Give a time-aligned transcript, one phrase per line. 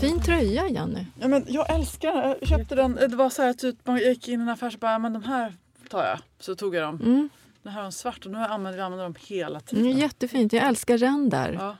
[0.00, 1.06] Fin tröja, Jenny.
[1.20, 2.34] Ja, men jag älskar den.
[2.40, 2.94] Jag köpte den.
[2.94, 5.22] Det var så här typ, man gick in i en affär och bara, men de
[5.22, 5.54] här
[5.90, 6.18] tar jag.
[6.40, 7.00] Så tog jag dem.
[7.00, 7.28] Mm.
[7.62, 9.98] Den här är en svart och nu använder vi använder dem hela Mm, tiden.
[9.98, 10.52] jättefint.
[10.52, 11.56] Jag älskar ränder.
[11.60, 11.76] Ja.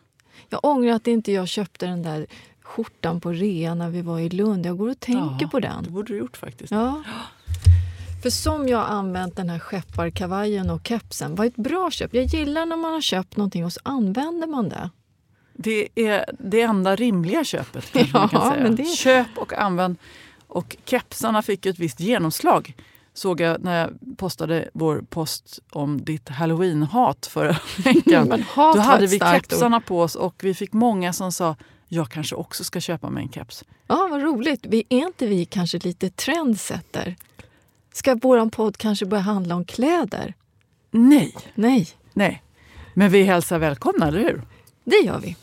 [0.48, 2.26] Jag ångrar att inte jag köpte den där
[2.62, 4.66] skjortan på rea när vi var i Lund.
[4.66, 5.92] Jag går och tänker Ja, på Det den.
[5.94, 6.70] borde du gjort faktiskt.
[6.72, 7.02] Ja.
[8.22, 12.14] För som jag har använt den här skepparkavajen och kepsen var ett bra köp.
[12.14, 14.90] Jag gillar när man har köpt någonting och så använder man det.
[15.54, 17.84] Det är det enda rimliga köpet.
[17.92, 18.68] Ja, kan säga.
[18.68, 19.96] det- Köp och använd.
[20.46, 22.76] Och kepsarna fick ett visst genomslag.
[23.14, 28.28] Såg jag när jag postade vår post om ditt halloween-hat förra veckan.
[28.28, 31.56] Men hat Då hade vi kepsarna på oss och vi fick många som sa
[31.88, 33.64] jag kanske också ska köpa mig en keps.
[33.86, 34.60] Ja, vad roligt.
[34.68, 37.16] Vi, är inte vi kanske lite trendsetter?
[37.92, 40.34] Ska vår podd kanske börja handla om kläder?
[40.90, 42.42] Nej, Nej, nej.
[42.94, 44.42] Men vi hälsar välkomna, eller hur?
[44.84, 45.36] Det gör vi.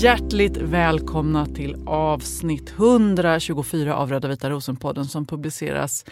[0.00, 6.04] Hjärtligt välkomna till avsnitt 124 av Röda vita rosen-podden som publiceras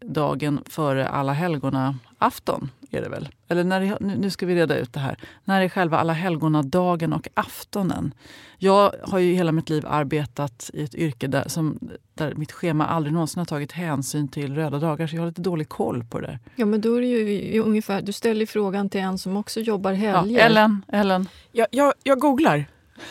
[0.00, 3.28] dagen före alla helgona afton är det väl?
[3.48, 5.18] Eller när nu ska vi reda ut det här.
[5.44, 8.14] När är själva alla helgona-dagen och aftonen?
[8.58, 11.78] Jag har ju hela mitt liv arbetat i ett yrke där, som,
[12.14, 15.40] där mitt schema aldrig någonsin har tagit hänsyn till röda dagar så jag har lite
[15.40, 16.38] dålig koll på det där.
[16.56, 19.92] Ja, men då är det ju ungefär, du ställer frågan till en som också jobbar
[19.92, 20.46] Ja, helger.
[20.46, 21.28] Ellen, Ellen.
[21.52, 22.64] Jag, jag, jag googlar.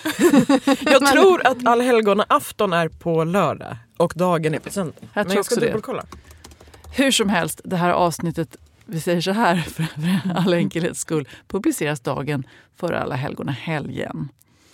[0.86, 4.94] jag tror att allhelgona-afton är på lördag och dagen är på söndag.
[5.14, 5.72] Jag Men jag ska också det.
[6.98, 11.28] Hur som helst, det här avsnittet, vi säger så här för, för all enkelhets skull,
[11.48, 14.30] publiceras dagen före alla helgona helgen.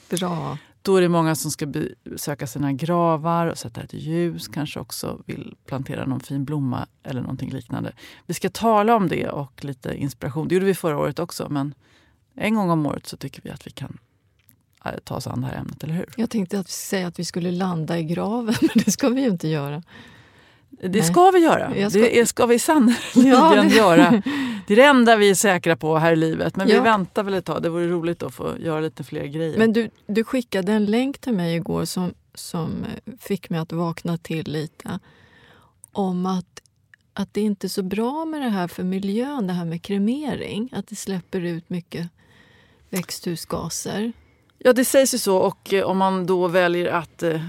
[0.09, 0.57] Bra.
[0.81, 5.21] Då är det många som ska besöka sina gravar och sätta ett ljus, kanske också
[5.25, 7.93] vill plantera någon fin blomma eller någonting liknande.
[8.25, 10.47] Vi ska tala om det och lite inspiration.
[10.47, 11.73] Det gjorde vi förra året också, men
[12.35, 13.97] en gång om året så tycker vi att vi kan
[14.85, 16.09] eh, ta oss an det här ämnet, eller hur?
[16.17, 19.27] Jag tänkte att säga att vi skulle landa i graven, men det ska vi ju
[19.27, 19.83] inte göra.
[20.81, 21.89] Det ska vi göra.
[21.89, 24.21] Ska- Det ska vi sannerligen Ja, det- göra.
[24.67, 26.55] Det är det enda vi är säkra på här i livet.
[26.55, 26.83] Men vi Ja.
[26.83, 27.63] väntar väl ett tag.
[27.63, 29.57] Det vore roligt att få göra lite fler grejer.
[29.57, 32.85] Men du, du skickade en länk till mig igår som, som
[33.19, 34.99] fick mig att vakna till lite.
[35.91, 36.61] Om att,
[37.13, 40.69] att det inte är så bra med det här för miljön, det här med kremering.
[40.71, 42.07] Att det släpper ut mycket
[42.89, 44.13] växthusgaser.
[44.65, 45.37] Ja, det sägs ju så.
[45.37, 47.41] Och eh, om man då väljer att eh,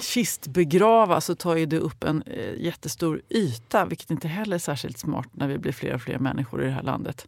[0.00, 3.84] kistbegrava så tar ju det upp en eh, jättestor yta.
[3.84, 6.72] Vilket inte heller är särskilt smart när vi blir fler och fler människor i det
[6.72, 7.26] här landet.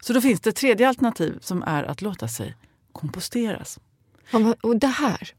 [0.00, 2.54] Så då finns det ett tredje alternativ som är att låta sig
[2.92, 3.78] komposteras.
[4.30, 5.30] Ja, Och det här!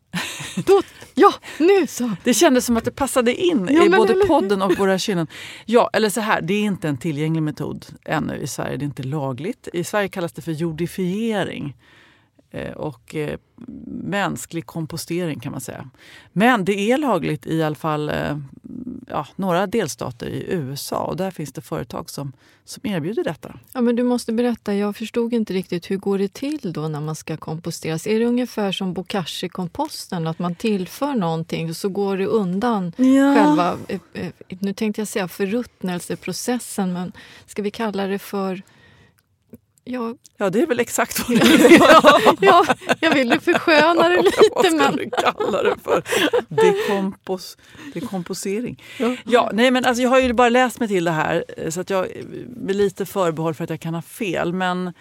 [0.66, 0.82] Då,
[1.14, 2.12] ja, nu så!
[2.24, 5.28] Det kändes som att det passade in Ja, i både eller podden och våra kynnen.
[5.66, 8.78] Ja, eller så här, det är inte en tillgänglig metod ännu i Sverige.
[8.78, 9.68] Det är inte lagligt.
[9.74, 11.76] I Sverige kallas det för jordifiering.
[12.52, 13.40] Eh, och eh,
[14.04, 15.90] mänsklig kompostering kan man säga.
[16.34, 18.38] Men det är lagligt i alla fall eh,
[19.08, 22.34] ja, några delstater i USA och där finns det företag som,
[22.66, 23.60] som erbjuder detta.
[23.74, 27.02] Ja, men du måste berätta, jag förstod inte riktigt hur går det till då när
[27.02, 28.08] man ska komposteras?
[28.08, 32.92] Är det ungefär som bokashi-komposten, att man tillför någonting och så går det undan
[33.36, 37.12] själva, eh, eh, nu tänkte jag säga förruttnelseprocessen, men
[37.46, 38.62] ska vi kalla det för
[39.92, 42.36] jag, Ja, det är väl exakt vad det är.
[42.46, 42.66] ja,
[43.00, 46.04] jag ville försköna det Vad lite ska men du kalla det för?
[46.48, 47.58] Dekompos,
[47.94, 48.84] dekomposering.
[49.26, 51.82] Ja, nej, men alltså, jag har ju bara läst mig till det här eh, så
[51.82, 52.08] att jag
[52.48, 54.54] med lite förbehåll för att jag kan ha fel.
[54.54, 54.94] Men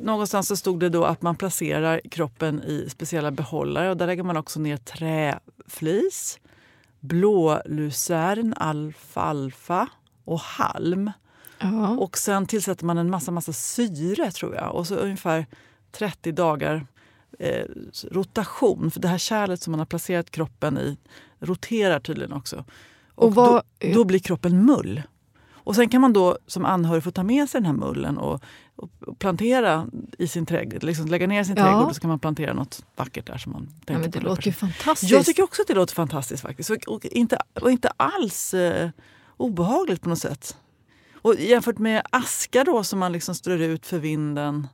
[0.00, 4.22] någonstans så stod det då att man placerar kroppen i speciella behållare och där lägger
[4.22, 6.38] man också ner träflis,
[7.00, 9.88] blålucern, alfalfa
[10.24, 11.10] och halm.
[11.60, 11.88] Ja.
[11.88, 14.74] Och sen tillsätter man en massa, massa syre tror jag.
[14.74, 15.46] Och så ungefär
[15.92, 16.86] 30 dagar
[17.38, 17.64] eh,
[18.10, 18.90] rotation.
[18.90, 20.96] För det här kärlet som man har placerat kroppen i
[21.40, 22.64] roterar tydligen också.
[23.14, 25.02] Och, Och vad- då, då blir kroppen mull.
[25.62, 28.42] Och sen kan man då som anhörig få ta med sig den här mullen och,
[28.76, 29.86] och, plantera
[30.18, 30.82] i sin trädgård.
[30.84, 31.62] Liksom lägga ner sin Ja.
[31.62, 34.46] trädgård och så kan man plantera något vackert där som man ja, men det låter
[34.46, 35.12] ju fantastiskt.
[35.12, 36.70] Jag tycker också att det låter fantastiskt faktiskt.
[36.70, 38.90] Och, och, inte, och inte alls eh,
[39.36, 40.56] obehagligt på något sätt.
[41.22, 44.68] Och jämfört med aska då som man liksom strör ut för vinden.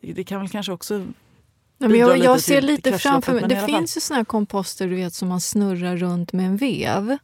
[0.00, 0.98] Det kan väl kanske också...
[1.78, 4.94] Nej, men jag, jag ser lite framför mig, det finns ju såna här komposter du
[4.94, 7.18] vet som man snurrar runt med en vev.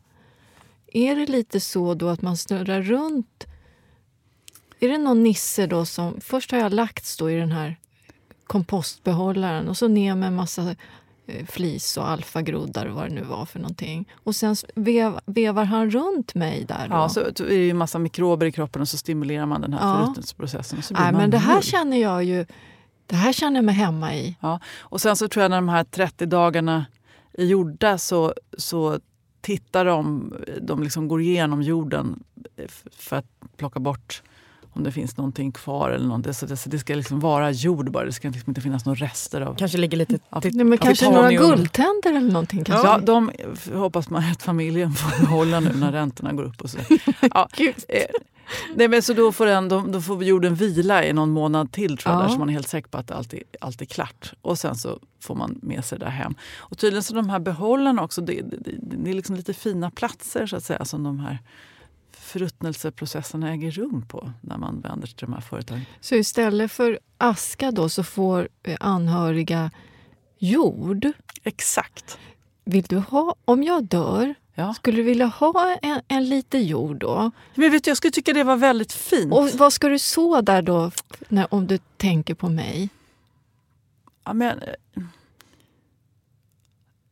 [0.87, 3.47] Är det lite så då att man snurrar runt?
[4.81, 6.21] Är det någon nisse då som...
[6.21, 7.77] Först har jag lagts då i den här
[8.45, 10.77] kompostbehållaren och så ner med en massa
[11.49, 14.09] flis och alfagroddar och vad det nu var för någonting.
[14.25, 16.95] Och sen vev, vevar han runt mig där då?
[16.95, 19.73] Ja, så är det ju en massa mikrober i kroppen och så stimulerar man den
[19.73, 19.97] här Ja.
[20.05, 20.83] förruttnelseprocessen.
[20.91, 21.63] Nej, men det här mull.
[21.63, 22.47] känner jag ju...
[23.07, 24.37] Det här känner jag mig hemma i.
[24.41, 24.61] Ja.
[24.81, 26.87] Och sen så tror jag när de här 30 dagarna
[27.33, 28.99] är gjorda så, så
[29.41, 32.23] tittar de, de liksom går igenom jorden
[32.57, 33.27] f- för att
[33.57, 34.23] plocka bort
[34.75, 35.91] om det finns någonting kvar.
[35.91, 36.37] eller något.
[36.37, 39.05] Så det, så det ska liksom vara jord bara, det ska liksom inte finnas några
[39.05, 39.55] rester av...
[39.57, 40.19] Kanske ligger lite...
[40.31, 42.65] Ja, till- Nej, men kanske några guldtänder eller någonting.
[42.65, 42.87] Kanske.
[42.87, 43.31] Ja, de
[43.75, 46.61] hoppas man att familjen får behålla nu när räntorna går upp.
[46.61, 46.79] och så.
[47.35, 47.49] Ja,
[47.89, 48.03] eh,
[48.75, 51.99] nej, men så då får, den, då, då får jorden vila i någon månad till
[51.99, 52.27] tror jag, Ja.
[52.27, 54.33] där, så man är helt säker på att allt är, allt är klart.
[54.43, 56.35] Och sen så får man med sig det hem.
[56.57, 59.91] Och tydligen så de här behållarna också, det, det, det, det är liksom lite fina
[59.91, 61.39] platser så att säga som de här
[62.33, 65.85] förruttnelseprocesserna äger rum på när man vänder sig till de här företagen.
[66.01, 69.71] Så istället för aska då så får eh, anhöriga
[70.39, 71.07] jord.
[71.43, 72.19] Exakt.
[72.65, 74.75] Vill du ha, om jag dör, Ja.
[74.75, 77.31] skulle du vilja ha en, en lite jord då?
[77.55, 79.33] Men vet du, jag skulle tycka det var väldigt fint.
[79.33, 80.91] Och vad ska du så där då,
[81.29, 82.89] när, om du tänker på mig?
[84.25, 85.03] Ja, men, eh,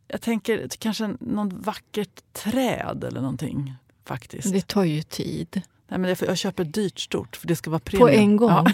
[0.08, 3.74] jag tänker kanske någon vackert träd eller någonting.
[4.04, 4.52] Faktiskt.
[4.52, 5.62] Det tar ju tid.
[5.88, 8.08] Nej, men jag, jag köper dyrt stort för det ska vara premium.
[8.08, 8.50] På en gång.
[8.50, 8.66] Ja.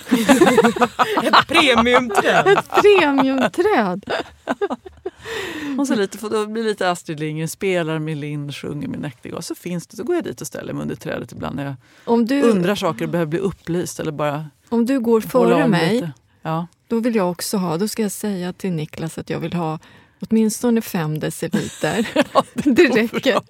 [1.22, 2.46] Ett premiumträd.
[2.46, 4.04] Ett premiumträd!
[5.78, 9.42] Och så lite, för då blir lite Astrid Lindgren, spelar med Linn, sjunger med näktergal.
[9.42, 11.74] Så finns det, så går jag dit och ställer mig under trädet ibland när jag
[12.04, 15.70] Om du, undrar saker och behöver bli upplyst eller bara om du går före om
[15.70, 16.10] mig.
[16.42, 16.66] Ja.
[16.88, 17.76] då vill jag också ha.
[17.78, 19.78] Då ska jag säga till Niklas att jag vill ha
[20.20, 22.08] åtminstone fem deciliter.
[22.54, 23.40] det räcker.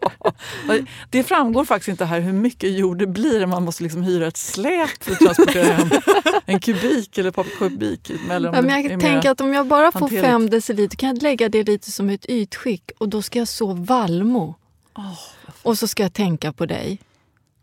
[1.10, 3.46] Det framgår faktiskt inte här hur mycket jord det blir.
[3.46, 5.88] Man måste liksom hyra ett släp för att transportera hem
[6.46, 8.10] en kubik eller ett par kubik.
[8.30, 10.24] Eller Ja, men jag tänker att om jag bara får hanterligt.
[10.24, 13.72] fem deciliter kan jag lägga det lite som ett ytskick och då ska jag så
[13.72, 14.54] vallmo.
[15.62, 16.98] och så ska jag tänka på dig.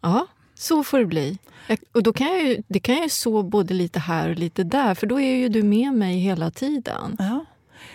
[0.01, 1.37] Ja, så får det bli.
[1.67, 4.35] Jag, och då kan jag ju, det kan jag ju så både lite här och
[4.35, 7.15] lite där för då är ju du med mig hela tiden.
[7.19, 7.45] Ja.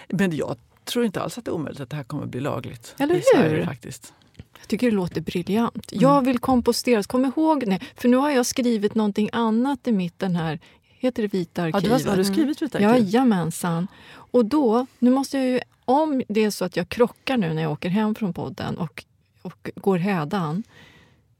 [0.09, 0.57] Men jag
[0.89, 3.23] tror inte alls att det är omöjligt att det här kommer bli lagligt Eller i
[3.35, 3.65] Sverige hur?
[3.65, 4.13] faktiskt.
[4.61, 5.89] Jag tycker det låter briljant.
[5.93, 7.07] Jag vill komposteras.
[7.07, 11.23] Kom ihåg, nej, för nu har jag skrivit någonting annat i mitt den här, heter
[11.23, 11.99] det Vita Ja, arkivet?
[11.99, 13.13] du har, har du skrivit Vita arkivet?
[13.13, 13.89] Jajamensan.
[14.11, 17.63] Och då, nu måste jag ju, om det är så att jag krockar nu när
[17.63, 19.05] jag åker hem från podden och,
[19.43, 20.63] och går hädan,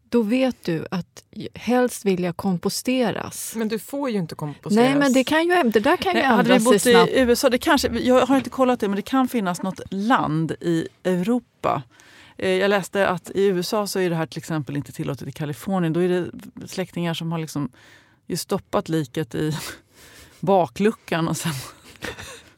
[0.09, 1.25] då vet du att
[1.55, 3.53] helst vill jag komposteras.
[3.57, 4.85] Men du får ju inte komposteras.
[4.89, 7.07] Nej, men det, kan ju, det där kan ju Nej, hade ändra vi sig bott
[7.07, 7.11] snabbt.
[7.13, 10.53] i USA, det kanske, jag har inte kollat det, men det kan finnas något land
[10.61, 11.83] i Europa.
[12.37, 15.33] Eh, Jag läste att i USA så är det här till exempel inte tillåtet i
[15.33, 15.93] Kalifornien.
[15.93, 16.31] Då är det
[16.69, 17.71] släktingar som har liksom
[18.27, 19.57] ju stoppat liket i
[20.41, 21.53] bakluckan och sen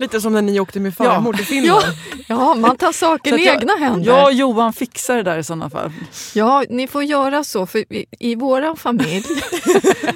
[0.00, 1.84] Lite som när ni åkte med farmor till Ja, Finland.
[2.28, 4.10] ja, man tar saken i jag- egna händer.
[4.12, 5.92] Jag och Johan fixar det där i sådana fall.
[6.34, 7.66] Ja, ni får göra så.
[7.66, 9.24] För i, i vår familj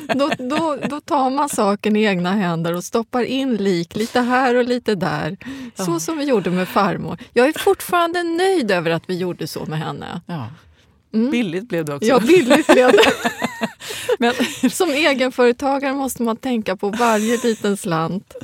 [0.15, 4.55] då, då, då tar man saken i egna händer och stoppar in lik lite här
[4.55, 5.37] och lite där.
[5.77, 6.01] Så Ja.
[6.01, 7.19] som vi gjorde med farmor.
[7.33, 10.21] Jag är fortfarande nöjd över att vi gjorde så med henne.
[10.27, 10.47] Ja.
[11.15, 11.31] Mm.
[11.31, 12.09] Billigt blev det också.
[12.09, 12.99] Ja, billigt blev det.
[14.19, 14.35] Men,
[14.71, 18.35] Som egenföretagare måste man tänka på varje liten slant.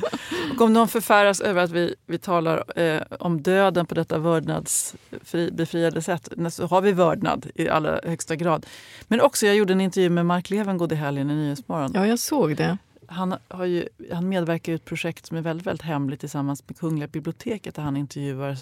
[0.55, 6.01] och om någon förfäras över att vi, vi talar eh, om döden på detta vördnadsbefriade
[6.01, 8.65] sätt, så har vi vördnad i allra högsta grad.
[9.07, 11.91] Men också, jag gjorde en intervju med Mark Levengood i helgen i Nyhetsmorgon.
[11.93, 12.77] Ja, jag såg det.
[13.07, 16.77] han, har ju, han medverkar i ett projekt som är väldigt, väldigt hemligt tillsammans med
[16.77, 18.57] Kungliga biblioteket där han intervjuar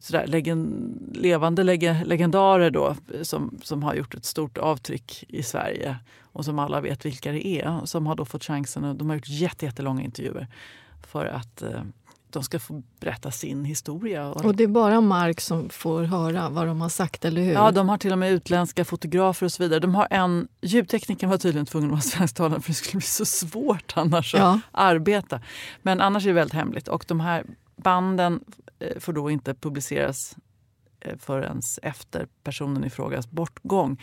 [0.00, 5.96] sådär, legend, levande leg, legendarer då, som, som har gjort ett stort avtryck i Sverige
[6.22, 7.80] och som alla vet vilka det är.
[7.84, 10.46] Som har då fått chansen, och de har gjort jätte, jättelånga intervjuer
[11.06, 11.82] för att eh,
[12.30, 14.28] de ska få berätta sin historia.
[14.28, 17.52] Och det är bara Mark som får höra vad de har sagt, eller hur?
[17.52, 19.80] Ja, de har till och med utländska fotografer och så vidare.
[19.80, 23.24] De har en, ljudtekniken var tydligen tvungen att vara svensktalande för det skulle bli så
[23.24, 24.48] svårt annars Ja.
[24.50, 25.40] att arbeta.
[25.82, 26.88] Men annars är det väldigt hemligt.
[26.88, 27.44] Och de här
[27.76, 28.40] banden
[29.00, 30.36] får då inte publiceras
[31.00, 34.02] eh, förrän efter personen i frågas bortgång.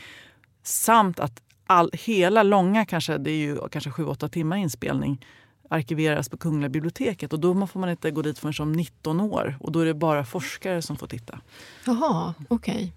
[0.64, 5.26] Samt att all, hela långa, kanske, det är ju kanske 7-8 timmar inspelning,
[5.70, 7.34] arkiveras på Kungliga biblioteket.
[7.34, 9.58] Och då får man inte gå dit förrän om 19 år.
[9.60, 11.40] Och då är det bara forskare som får titta.
[11.86, 12.94] Jaha, okej.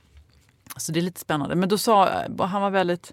[0.77, 1.55] Så det är lite spännande.
[1.55, 3.13] Men då sa han var väldigt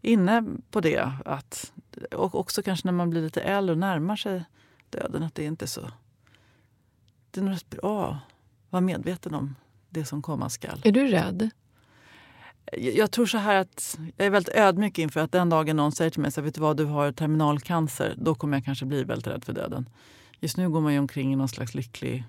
[0.00, 1.12] inne på det.
[1.24, 1.72] Att,
[2.12, 4.44] och också kanske när man blir lite äldre och närmar sig
[4.90, 5.22] döden.
[5.22, 5.90] Att det inte är så...
[7.30, 9.54] Det är nog rätt bra att vara medveten om
[9.90, 10.80] det som komma skall.
[10.84, 11.50] Är du rädd?
[12.72, 15.92] Jag, jag tror så här att jag är väldigt ödmjuk inför att den dagen någon
[15.92, 18.14] säger till mig så vet du vad, du har terminalcancer.
[18.16, 19.88] Då kommer jag kanske bli väldigt rädd för döden.
[20.40, 22.24] Just nu går man ju omkring i någon slags lycklig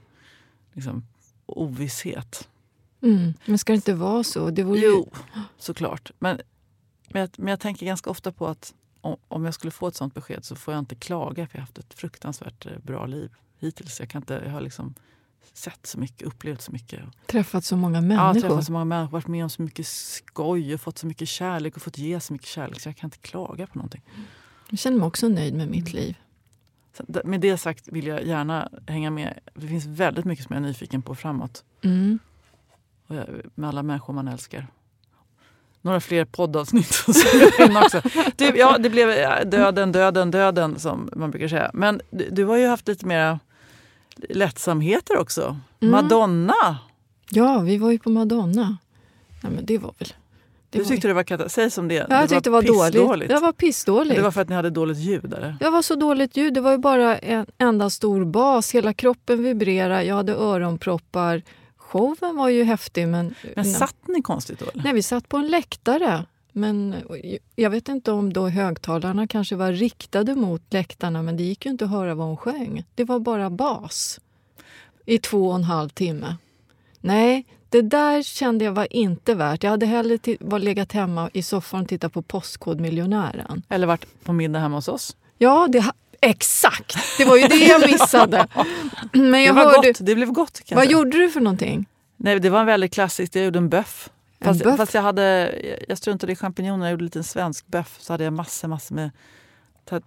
[0.74, 1.06] liksom,
[1.46, 2.50] ovisshet.
[3.02, 3.34] Mm.
[3.46, 4.50] Men ska det inte vara så?
[4.50, 4.80] Det vore.
[4.80, 5.10] Jo,
[5.58, 6.12] såklart.
[6.20, 6.40] Men,
[7.10, 9.96] men, jag, men jag tänker ganska ofta på att om, om jag skulle få ett
[9.96, 13.06] sånt besked så får jag inte klaga för jag har haft ett fruktansvärt eh, bra
[13.06, 14.00] liv hittills.
[14.00, 14.94] Jag, kan inte, jag har liksom
[15.54, 17.00] sett så mycket, upplevt så mycket.
[17.26, 18.42] Träffat så många Ja, människor.
[18.42, 21.76] träffat så många människor, varit med om så mycket skoj och fått så mycket kärlek
[21.76, 24.02] och fått ge så mycket kärlek så jag kan inte klaga på någonting.
[24.70, 26.18] Jag känner mig också nöjd med mitt liv.
[26.98, 29.40] Så d- med det sagt vill jag gärna hänga med.
[29.54, 31.64] Det finns väldigt mycket som jag är nyfiken på framåt.
[31.84, 32.20] Mm.
[33.56, 34.68] Med alla människor man älskar.
[35.82, 37.04] Några fler poddavsnitt.
[37.84, 38.02] också.
[38.36, 41.72] Du, ja, det blev ja, döden, döden, döden som man brukar säga.
[41.74, 43.40] Men du, du har ju haft lite mer
[44.30, 45.58] lättsamheter också.
[45.80, 45.92] Mm.
[45.92, 46.78] Madonna!
[47.32, 48.78] Ja, vi var ju på Madonna.
[49.44, 50.14] Nej, men det var väl...
[50.70, 50.90] Det Du var...
[50.90, 51.52] tyckte det var katastrof.
[51.52, 53.30] Säg som det ja, jag tyckte det var dåligt.
[53.30, 54.16] Det var pissdåligt.
[54.16, 55.34] Det var för att ni hade dåligt ljud?
[55.34, 55.58] Eller?
[55.60, 56.54] Jag var så dåligt ljud.
[56.54, 58.76] Det var ju bara en enda stor bas.
[58.76, 60.04] Hela kroppen vibrerade.
[60.04, 61.42] Jag hade öronproppar.
[61.78, 63.08] Showen var ju häftig.
[63.08, 64.66] Men, Men satt ni konstigt då?
[64.74, 64.84] Eller?
[64.84, 66.26] Nej, vi satt på en läktare.
[66.52, 66.96] Men
[67.56, 71.72] jag vet inte om då högtalarna kanske var riktade mot läktarna men det gick ju
[71.72, 72.84] inte att höra vad hon sjöng.
[72.96, 74.20] Det var bara bas
[75.06, 76.36] i två och en halv timme.
[77.02, 79.64] Nej, det där kände jag var inte värt.
[79.64, 83.64] Jag hade hellre var legat hemma i soffan och tittat på Postkodmiljonären.
[83.70, 85.16] Eller varit på middag hemma hos oss?
[85.38, 85.92] Ja, det,
[86.22, 86.98] exakt!
[87.18, 88.48] Det var ju det jag missade.
[89.14, 89.98] Men Det jag var hörde, gott.
[90.02, 90.62] Det blev gott.
[90.66, 91.86] Kan jag vad gjorde du för någonting?
[92.18, 93.36] Nej, det var en väldigt klassisk.
[93.36, 94.10] Jag gjorde en böff.
[94.42, 95.54] Fast, fast jag, hade,
[95.88, 96.86] jag struntade i champinjoner.
[96.86, 97.98] Jag gjorde en liten svensk böff.
[98.00, 99.12] Så hade jag massor, massor med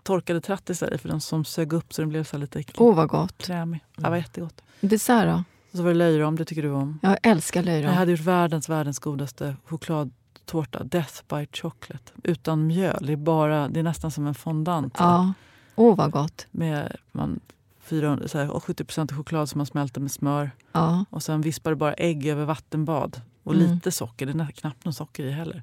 [0.03, 3.09] torkade trattisar i för den som sög upp så den blev så lite Åh, vad
[3.09, 3.39] gott.
[3.39, 3.85] krämig.
[3.97, 4.63] Det var jättegott.
[4.81, 5.45] Dessert då?
[5.71, 6.99] Och så var det löjrom, det tycker du om.
[7.03, 7.93] Jag älskar Jag löjrom.
[7.95, 10.85] hade gjort världens, världens godaste chokladtårta.
[10.85, 12.13] Death by chocolate.
[12.25, 13.07] Utan mjöl.
[13.07, 14.95] Det är, bara, det är nästan som en fondant.
[14.99, 15.33] Ja.
[15.75, 16.47] Åh, vad gott.
[16.51, 17.41] Med man,
[17.81, 20.51] 400, så här, och 70 choklad som man smälter med smör.
[20.73, 21.05] Ja.
[21.11, 23.21] Och sen vispar du bara ägg över vattenbad.
[23.43, 23.75] Och Mm.
[23.75, 25.63] lite socker, det är knappt något socker i heller.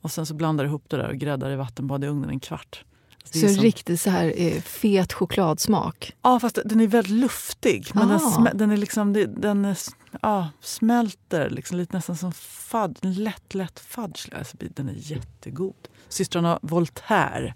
[0.00, 2.40] Och sen så blandar du ihop det där och gräddar i vattenbad i ugnen en
[2.40, 2.84] kvart.
[3.22, 6.16] Alltså, Så som- riktigt så här eh, fet chokladsmak.
[6.22, 7.90] Ja, fast den är väldigt luftig.
[7.94, 8.38] Men den, Ah.
[8.38, 9.78] smä- den, är liksom, den är,
[10.22, 12.98] ja, smälter liksom lite nästan som fudge.
[13.02, 14.28] En lätt, lätt fudge.
[14.38, 15.88] Alltså, den är jättegod.
[16.08, 17.54] Systrarna Voltaire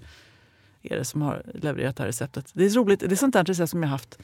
[0.83, 2.51] är det som har levererat det här receptet.
[2.53, 3.01] Det är roligt.
[3.01, 4.19] Det är sånt där recept som jag har haft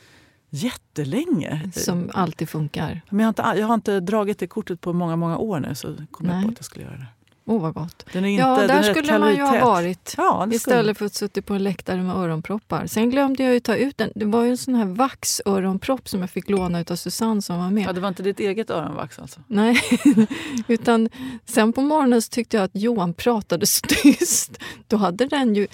[0.52, 1.70] jättelänge.
[1.74, 3.00] Som alltid funkar.
[3.08, 5.74] Men jag har, inte, jag har inte dragit det kortet på många, många år nu.
[5.74, 7.06] Så kom jag på att jag skulle göra det.
[7.44, 8.06] Åh, vad gott.
[8.12, 10.14] Den är inte, Ja, där skulle man ju ha varit.
[10.16, 10.48] Ja.
[10.52, 12.86] Istället för att suttit på en läktare med öronproppar.
[12.86, 14.12] Sen glömde jag ju ta ut den.
[14.14, 17.70] Det var ju en sån här vaxöronpropp som jag fick låna av Susanne som var
[17.70, 17.84] med.
[17.88, 19.40] Ja, det var inte ditt eget öronvax alltså?
[19.46, 19.80] Nej,
[20.68, 21.08] utan
[21.46, 24.58] sen på morgonen tyckte jag att Johan pratade så tyst.
[24.88, 25.66] Då hade den ju,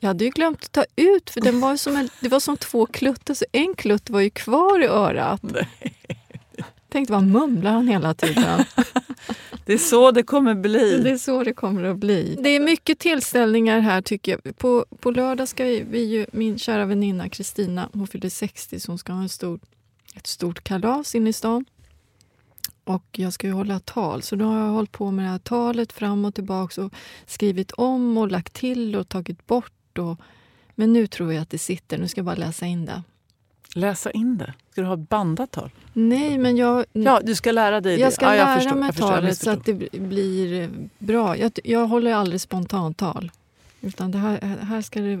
[0.00, 2.56] jag hade ju glömt att ta ut, för den var som en, det var som
[2.56, 5.40] två kluttar, så en klutt var ju kvar i örat.
[6.96, 8.64] Tänkte, vad mumlar han hela tiden?
[9.64, 11.00] Det är så det kommer bli.
[11.04, 12.38] Det är så det kommer att bli.
[12.42, 14.58] Det är mycket tillställningar här tycker jag.
[14.58, 18.92] På, på lördag ska vi, vi ju, min kära väninna Kristina, hon fyller 60 så
[18.92, 19.60] hon ska ha en stor,
[20.14, 21.64] ett stort kalas inne i stan.
[22.84, 25.38] Och jag ska ju hålla tal, så då har jag hållit på med det här
[25.38, 26.92] talet fram och tillbaka och
[27.26, 29.98] skrivit om och lagt till och tagit bort.
[29.98, 30.20] Och,
[30.74, 33.02] men nu tror jag att det sitter, nu ska jag bara läsa in det.
[33.76, 34.54] Läsa in det.
[34.72, 35.70] Ska du ha ett bandat tal?
[35.92, 36.84] Nej, men jag...
[36.92, 38.14] Ja, du ska lära dig Jag det.
[38.14, 40.68] ska ja, lära förstår, mig jag förstår, jag talet så att det bl- blir eh,
[40.98, 41.36] bra.
[41.36, 43.30] Jag, jag håller aldrig spontantal.
[43.80, 45.20] Utan det här, här ska det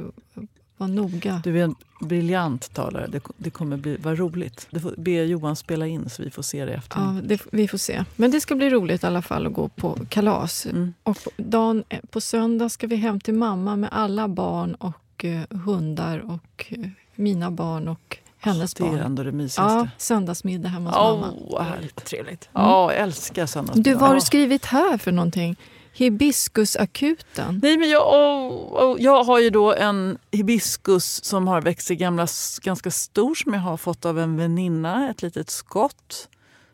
[0.76, 1.40] var noga.
[1.44, 3.06] Du är en briljant talare.
[3.06, 4.66] Det, det kommer bli vara roligt.
[4.70, 7.00] Du får be Johan spela in så vi får se det efter.
[7.00, 8.04] Ja, det, vi får se.
[8.16, 10.66] Men det ska bli roligt i alla fall att gå på kalas.
[10.66, 10.94] Mm.
[11.02, 15.24] Och på, dagen, eh, på söndag ska vi hem till mamma med alla barn och
[15.24, 19.00] eh, hundar och eh, mina barn och hennes det är barn.
[19.00, 19.62] ändå det mysigaste.
[19.74, 21.62] Ja, söndagsmiddag hemma hos Åh, mamma.
[21.62, 22.04] härligt.
[22.04, 22.48] Trevligt.
[22.52, 23.90] Ja, jag älskar söndagsmiddag.
[23.90, 25.56] Du, vad har du skrivit här för någonting?
[25.92, 27.60] Hibiskusakuten.
[27.62, 31.96] Nej, men jag, åh, åh, jag har ju då en hibiskus som har växt sig
[31.96, 32.26] gamla,
[32.62, 36.28] ganska stor som jag har fått av en väninna, ett litet skott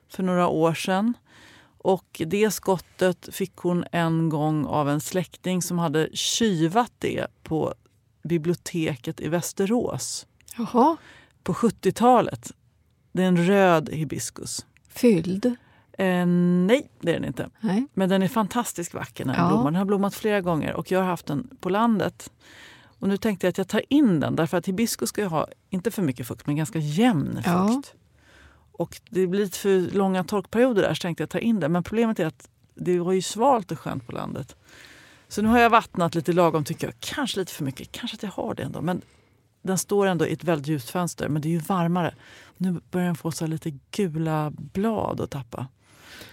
[0.08, 1.14] för några år sedan.
[1.78, 7.74] Och det skottet fick hon en gång av en släkting som hade kyvat det på
[8.22, 10.26] biblioteket i Västerås
[10.56, 10.96] Jaha,
[11.42, 12.52] på 70-talet.
[13.12, 14.66] Det är en röd hibiskus.
[14.88, 15.46] fylld.
[15.98, 17.50] Eh, nej, det är den inte.
[17.60, 17.86] Nej.
[17.94, 19.48] Men den är fantastiskt vacker den Ja.
[19.48, 19.64] blommar.
[19.64, 22.30] Den har blommat flera gånger och jag har haft den på landet.
[22.84, 25.46] Och nu tänkte jag att jag tar in den därför att hibiskus ska ju ha,
[25.70, 27.46] inte för mycket fukt, men ganska jämn fukt.
[27.46, 27.82] Ja.
[28.72, 31.72] Och det blir lite för långa torkperioder där så tänkte jag ta in den.
[31.72, 34.56] Men problemet är att det var ju svalt och skönt på landet.
[35.28, 36.94] Så nu har jag vattnat lite lagom tycker jag.
[37.00, 38.80] Kanske lite för mycket, kanske att jag har det ändå.
[38.82, 39.00] Men
[39.62, 42.14] den står ändå i ett väldigt ljust fönster, men det är ju varmare.
[42.56, 45.66] Nu börjar den få så lite gula blad att tappa.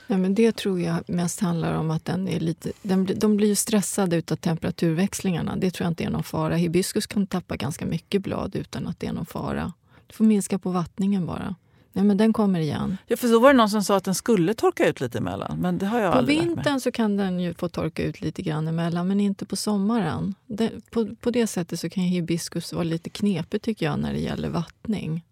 [0.08, 3.48] Ja, men det tror jag mest handlar om att den är lite, den, de blir
[3.48, 5.56] ju stressade av temperaturväxlingarna.
[5.56, 6.56] Det tror jag inte är någon fara.
[6.56, 9.74] Hibiskus kan tappa ganska mycket blad utan att det är någon fara.
[10.08, 11.56] Du får minska på vattningen bara.
[11.94, 12.98] Nej, men den kommer igen.
[13.08, 15.58] Ja, för så var det någon som sa att den skulle torka ut lite emellan.
[15.60, 18.68] Men det har jag På vintern så kan den ju få torka ut lite grann
[18.68, 20.36] emellan, men inte på sommaren.
[20.46, 24.20] Det, på, på det sättet så kan hibiskus vara lite knepigt tycker jag när det
[24.20, 25.24] gäller vattning.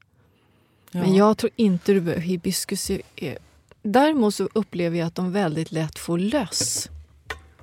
[0.91, 0.99] Ja.
[0.99, 2.89] Men jag tror inte du behöver hibiskus.
[2.89, 3.37] Är, är,
[3.81, 6.89] däremot så upplever jag att de väldigt lätt får löss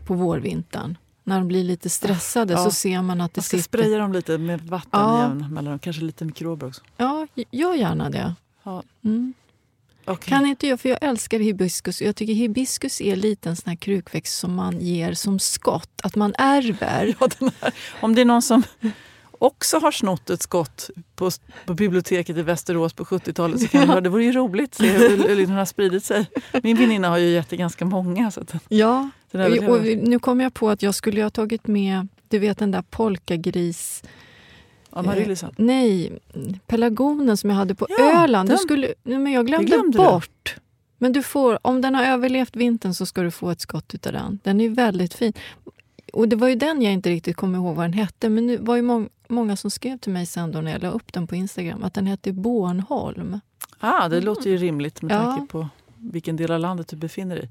[0.06, 0.98] på vårvintern.
[1.26, 2.64] När de blir lite stressade Ja.
[2.64, 3.78] så ser man att det Man ska sitter...
[3.78, 5.22] spraya dem lite med vatten Ja.
[5.22, 6.82] jämn mellan Kanske lite mikrober också.
[6.96, 8.34] Ja, gör gärna det.
[8.64, 8.82] Ja.
[9.04, 9.34] Mm.
[10.06, 10.28] Okej.
[10.28, 12.02] Kan inte jag, för jag älskar hibiskus.
[12.02, 16.16] Jag tycker hibiskus är lite en sån här krukväxt som man ger som skott, att
[16.16, 17.14] man ärver.
[17.20, 17.28] Ja,
[17.60, 17.72] här.
[18.00, 18.62] Om det är någon som
[19.38, 21.30] också har snott ett skott på,
[21.66, 24.00] på biblioteket i Västerås på 70-talet så kan höra.
[24.00, 26.26] Det vore ju roligt att se hur, hur den har spridit sig.
[26.62, 28.30] Min väninna har ju gett det ganska många.
[28.30, 29.10] Så att, Ja,
[29.68, 32.70] och vi- nu kom jag på att jag skulle ha tagit med du vet den
[32.70, 34.02] där polkagris...
[34.94, 35.42] Amaryllis.
[35.42, 36.18] Eh, nej,
[36.66, 38.48] pelargonen som jag hade på Ja, Öland.
[38.48, 40.04] Du den- skulle, nej, men jag glömde, glömde du.
[40.04, 40.56] bort.
[40.98, 44.12] Men du får, om den har överlevt vintern så ska du få ett skott utav
[44.12, 44.38] den.
[44.44, 45.32] Den är väldigt fin.
[46.12, 48.28] Och det var ju den jag inte riktigt kom ihåg vad den hette.
[48.28, 50.88] Men det var ju mång, många som skrev till mig sen då när jag la
[50.90, 53.40] upp den på Instagram att den hette Bornholm.
[53.78, 55.22] Ah, det låter ju rimligt med Ja.
[55.22, 57.48] tanke på vilken del av landet du befinner dig i.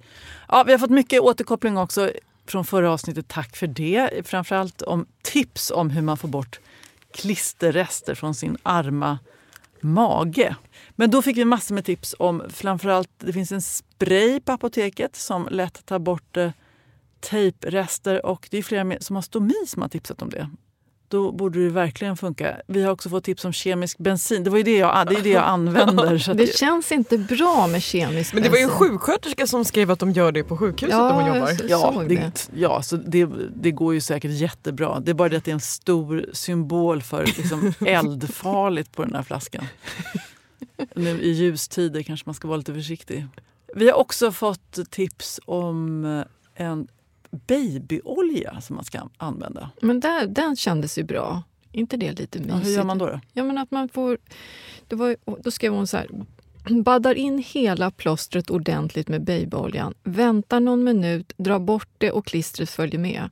[0.50, 2.12] Ja, vi har fått mycket återkoppling också
[2.46, 3.28] från förra avsnittet.
[3.28, 4.28] Tack för det.
[4.28, 6.60] Framförallt om tips om hur man får bort
[7.14, 9.20] klisterrester från sin arma
[9.82, 10.56] mage.
[10.92, 15.16] Men då fick vi massor med tips om framförallt det finns en spray på apoteket
[15.16, 16.52] som lätt tar bort eh,
[17.20, 20.50] tejprester och det är flera med- som har stomi som har tipsat om det.
[21.14, 22.58] Då borde det verkligen funka.
[22.68, 24.44] Vi har också fått tips om kemisk bensin.
[24.44, 26.18] Det var ju det jag, det är det jag använder.
[26.18, 28.90] Så att Det känns inte bra med kemisk Men det var ju en bensin.
[28.90, 31.48] sjuksköterska som skrev att de gör det på sjukhuset Ja, där jobbar.
[31.52, 32.50] så- Ja, det, det.
[32.56, 35.00] ja så det, det går ju säkert jättebra.
[35.00, 39.16] Det är bara det att det är en stor symbol för liksom eldfarligt på den
[39.16, 39.66] här flaskan.
[40.96, 43.26] Nu i ljustider kanske man ska vara lite försiktig.
[43.76, 46.06] Vi har också fått tips om
[46.56, 46.88] en
[47.48, 49.70] babyolja som man ska använda.
[49.82, 51.44] Men där, den kändes ju bra.
[51.72, 52.68] inte det lite Ja, mysigt?
[52.68, 53.06] hur gör man då?
[53.06, 53.20] då?
[53.34, 54.18] Ja, men att man får...
[54.88, 56.08] Det var, då skrev hon så här.
[56.84, 59.94] Baddar in hela plåstret ordentligt med babyoljan.
[60.04, 63.30] Väntar någon minut, dra bort det och klistret följer med.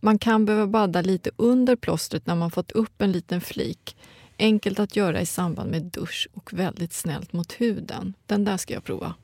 [0.00, 3.96] Man kan behöva badda lite under plåstret när man fått upp en liten flik.
[4.38, 8.14] Enkelt att göra i samband med dusch och väldigt snällt mot huden.
[8.26, 9.14] Den där ska jag prova.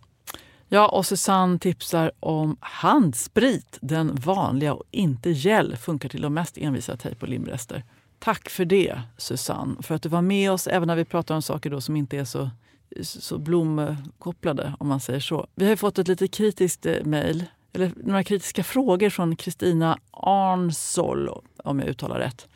[0.71, 3.79] Ja, och Susanne tipsar om handsprit.
[3.81, 7.85] Den vanliga och inte gel funkar till de mest envisa tejp och limrester.
[8.19, 11.43] Tack för det, Susanne, för att du var med oss även när vi pratar om
[11.43, 12.51] saker då som inte är så,
[13.03, 15.47] så blomkopplade, om man säger så.
[15.55, 19.99] Vi har ju fått ett lite kritiskt eh, mejl, eller några kritiska frågor från Kristina
[20.11, 22.49] Arnsol, om jag uttalar rätt,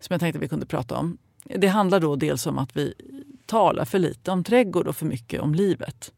[0.00, 1.18] som jag tänkte vi kunde prata om.
[1.44, 2.94] Det handlar då dels om att vi
[3.46, 6.12] talar för lite om trädgård och för mycket om livet.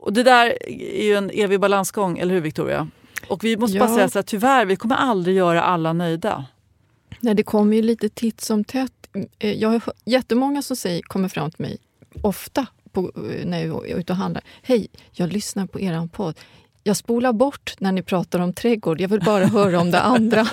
[0.00, 2.88] Och det där är ju en evig balansgång, eller hur Victoria?
[3.28, 3.94] Och vi måste bara Ja.
[3.94, 6.44] säga så här, tyvärr, vi kommer aldrig göra alla nöjda.
[7.20, 8.92] Nej, det kommer ju lite titt som tätt.
[9.38, 11.78] Eh, Jag har jättemånga som säger, kommer fram till mig
[12.22, 14.42] ofta på, eh, när jag är ute och handlar.
[14.62, 16.34] Hej, jag lyssnar på er podd.
[16.82, 19.00] Jag spolar bort när ni pratar om trädgård.
[19.00, 20.46] Jag vill bara höra om det andra.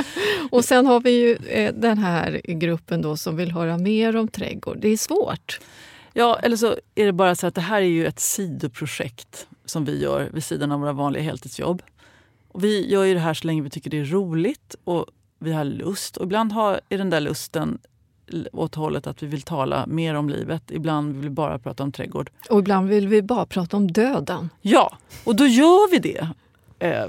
[0.50, 4.28] Och sen har vi ju eh, den här gruppen då som vill höra mer om
[4.28, 4.78] trädgård.
[4.80, 5.60] Det är svårt.
[6.16, 9.84] Ja, eller så är det bara så att det här är ju ett sidoprojekt som
[9.84, 11.82] vi gör vid sidan av våra vanliga heltidsjobb.
[12.48, 15.06] Och vi gör ju det här så länge vi tycker det är roligt och
[15.38, 16.16] vi har lust.
[16.16, 17.78] Och ibland har, är den där lusten
[18.52, 20.70] åt hållet att vi vill tala mer om livet.
[20.70, 22.30] Ibland vill vi bara prata om trädgård.
[22.50, 24.50] Och ibland vill vi bara prata om döden.
[24.60, 26.28] Ja, och då gör vi det.
[26.78, 27.06] Eh,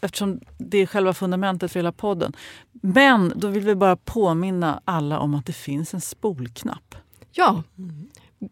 [0.00, 2.32] eftersom det är själva fundamentet för hela podden.
[2.72, 6.94] Men då vill vi bara påminna alla om att det finns en spolknapp.
[7.32, 7.62] Ja,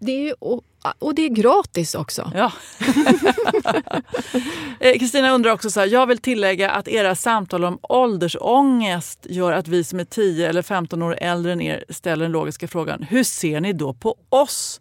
[0.01, 0.63] det är, och,
[0.99, 2.33] och det är gratis också.
[2.35, 2.53] Ja.
[4.81, 9.53] Eh, Kristina undrar också så här, jag vill tillägga att era samtal om åldersångest gör
[9.53, 13.03] att vi som är 10 eller 15 år äldre än er ställer den logiska frågan,
[13.03, 14.81] hur ser ni då på oss?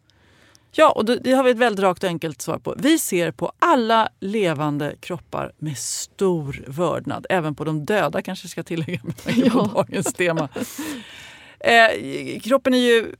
[0.71, 2.75] Ja, och det har vi ett väldigt rakt och enkelt svar på.
[2.77, 7.25] Vi ser på alla levande kroppar med stor vördnad.
[7.29, 9.71] Även på de döda kanske jag ska tillägga med tanke på Ja.
[9.73, 10.49] dagens tema.
[11.59, 13.15] Eh, kroppen är ju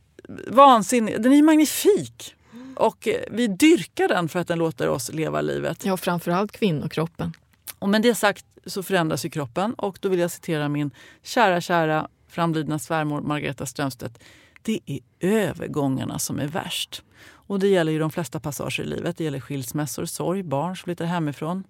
[0.48, 1.22] vansinnig.
[1.22, 2.36] Den är magnifik.
[2.76, 5.86] Och eh, vi dyrkar den för att den låter oss leva livet.
[5.86, 7.34] Ja, framförallt kvinnokroppen.
[7.80, 10.92] Och med det sagt så förändras ju kroppen och då vill jag citera min
[11.24, 14.20] kära, kära framlidna svärmor Margareta Strömstedt.
[14.62, 17.04] Det är övergångarna som är värst.
[17.48, 19.18] Och det gäller ju de flesta passager i livet.
[19.18, 21.64] Det gäller skilsmässor, sorg, barn som flyttar hemifrån,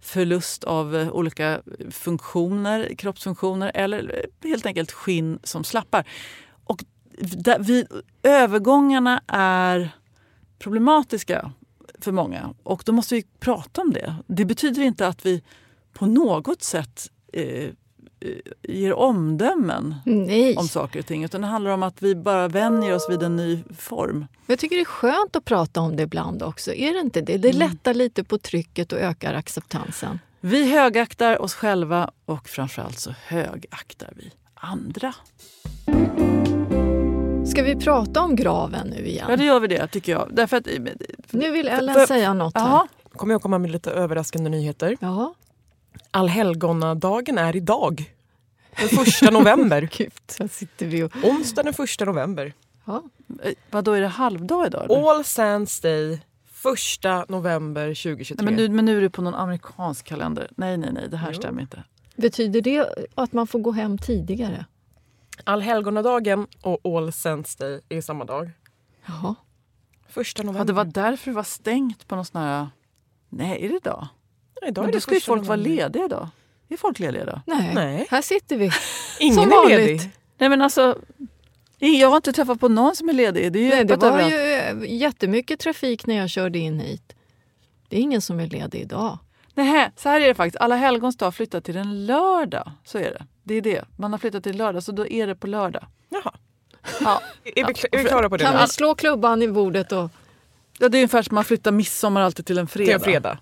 [0.00, 1.60] förlust av eh, olika
[1.90, 6.06] funktioner, kroppsfunktioner eller eh, helt enkelt skinn som slappar.
[7.58, 7.86] Vi,
[8.22, 9.90] övergångarna är
[10.58, 11.52] problematiska
[11.98, 14.14] för många och då måste vi prata om det.
[14.26, 15.42] Det betyder inte att vi
[15.92, 17.70] på något sätt eh, eh,
[18.62, 20.56] ger omdömen Nej.
[20.56, 23.36] om saker och ting utan det handlar om att vi bara vänjer oss vid en
[23.36, 24.26] ny form.
[24.46, 26.74] Jag tycker det är skönt att prata om det ibland också.
[26.74, 27.38] Är det inte det?
[27.38, 30.18] Det lättar lite på trycket och ökar acceptansen.
[30.40, 35.14] Vi högaktar oss själva och framförallt så högaktar vi andra.
[37.50, 39.26] Ska vi prata om graven nu igen?
[39.30, 40.28] Ja, det gör vi det tycker jag.
[40.32, 40.66] Därför att,
[41.30, 42.66] Nu vill Ellen För- säga något här.
[42.68, 42.86] Jaha.
[43.16, 44.96] Kommer jag komma med lite överraskande nyheter.
[45.00, 45.34] Ja.
[46.10, 48.14] Allhelgonadagen är idag.
[48.80, 49.88] Den första november.
[49.96, 51.12] Gud, här sitter vi och...
[51.24, 52.52] Onsdag den första november.
[52.84, 53.02] Ja.
[53.42, 54.84] Eh, Vad då är det halvdag idag?
[54.84, 55.10] Eller?
[55.10, 56.20] All Saints Day,
[56.52, 58.44] första november 2023.
[58.44, 60.48] Nej, men, nu, men nu är du på någon amerikansk kalender.
[60.56, 61.38] Nej, nej, nej, det här Jo.
[61.40, 61.82] stämmer inte.
[62.16, 64.64] Betyder det att man får gå hem tidigare?
[65.44, 68.50] Allhelgonadagen och All Saints Day är samma dag.
[69.06, 69.34] Jaha.
[70.08, 70.64] Första Ja, november.
[70.66, 72.66] det var därför det var stängt på någon sån här...
[73.28, 74.08] Nej, är det idag?
[74.62, 76.28] Nej, idag är Men det då ska ju folk vara lediga idag.
[76.68, 77.40] Är folk lediga idag?
[77.46, 77.74] Nej.
[77.74, 78.06] Nej.
[78.10, 78.70] här sitter vi.
[79.20, 79.78] Ingen Som är vanligt.
[79.78, 80.10] ledig.
[80.38, 80.98] Nej, men alltså...
[81.78, 83.52] Jag har inte träffat på någon som är ledig.
[83.52, 84.32] Det är ju Nej, det var överallt.
[84.34, 87.12] ju eh, jättemycket trafik när jag körde in hit.
[87.88, 89.18] Det är ingen som är ledig idag.
[89.54, 90.56] Nej, så här är det faktiskt.
[90.60, 92.70] Alla helgons dag flyttat till en lördag.
[92.84, 93.26] Så är det.
[93.46, 93.84] Det är det.
[93.96, 95.86] Man har flyttat till lördag, så då är det på lördag.
[96.08, 96.32] Jaha.
[97.00, 98.44] Ja, Är vi, är vi klara på det?
[98.44, 98.60] Kan nu?
[98.60, 100.10] vi slå klubban i bordet och...
[100.78, 102.86] ja det är ungefär som man flyttar midsommar alltid till en fredag.
[102.86, 103.38] Till en fredag.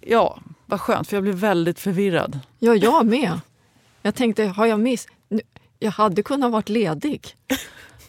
[0.00, 2.38] Ja, vad skönt, för jag blir väldigt förvirrad.
[2.58, 3.40] Ja, jag med.
[4.02, 5.08] Jag tänkte, har jag miss...
[5.78, 7.36] Jag hade kunnat varit ledig.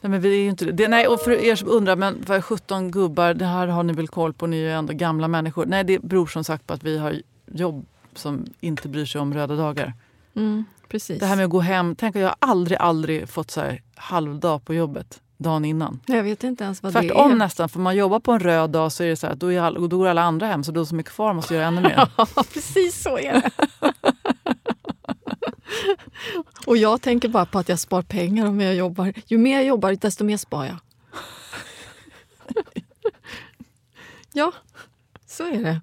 [0.02, 0.88] Nej, men vi är ju inte det.
[0.88, 3.34] Nej, och för er som undrar, men vad är 17 gubbar?
[3.34, 5.66] Det här har ni väl koll på, ni är ju ändå gamla människor.
[5.66, 9.34] Nej, det beror som sagt på att vi har jobb som inte bryr sig om
[9.34, 9.94] röda dagar.
[10.36, 11.20] Mm, precis.
[11.20, 14.66] Det här med att gå hem, tänk att jag aldrig, aldrig fått så här halvdag
[14.66, 16.00] på jobbet dagen innan.
[16.06, 17.38] Jag vet inte ens vad Tvärtom det är.
[17.38, 19.62] nästan, för man jobbar på en röd dag så är det så här, då, är
[19.62, 21.82] all, då går alla andra hem så är det så mycket kvar måste göra ännu
[21.82, 22.10] mer.
[22.18, 23.52] Ja, precis så är det.
[26.66, 29.14] Och jag tänker bara på att jag spar pengar om jag jobbar.
[29.26, 30.78] Ju mer jag jobbar, desto mer spar jag.
[34.34, 34.52] Ja,
[35.28, 35.82] så är det.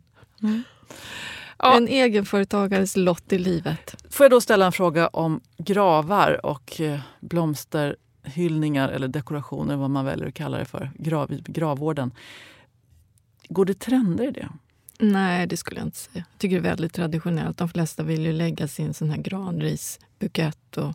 [1.58, 1.76] Ja.
[1.76, 3.96] En egenföretagares lott i livet.
[4.10, 10.04] Får jag då ställa en fråga om gravar och eh, blomsterhyllningar eller dekorationer, vad man
[10.04, 12.12] väljer att kalla det för, grav, gravvården.
[13.48, 14.48] Går det trender i det?
[14.98, 16.24] Nej, det skulle jag inte säga.
[16.30, 17.58] Jag tycker det är väldigt traditionellt.
[17.58, 20.94] De flesta vill ju lägga sin sån här granrisbukett och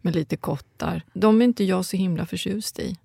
[0.00, 1.02] med lite kottar.
[1.12, 2.96] De är inte jag så himla förtjust i.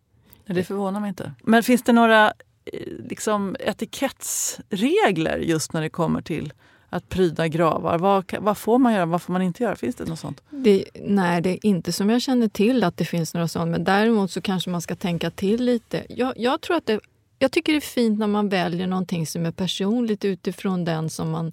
[0.46, 1.34] Nej, Det förvånar mig inte.
[1.44, 2.28] Men finns det några
[2.66, 6.54] eh, liksom, etikettsregler just när det kommer till
[6.89, 7.97] att pryda gravar?
[7.97, 9.75] Vad, vad får man göra, vad får man inte göra?
[9.75, 10.41] Finns det något sånt?
[10.49, 13.71] Det, nej, det är inte som jag känner till att det finns några sånt.
[13.71, 16.06] Men däremot så kanske man ska tänka till lite.
[16.10, 16.99] Jag, jag, tror att det,
[17.39, 21.30] jag tycker det är fint när man väljer någonting som är personligt utifrån den som
[21.32, 21.52] man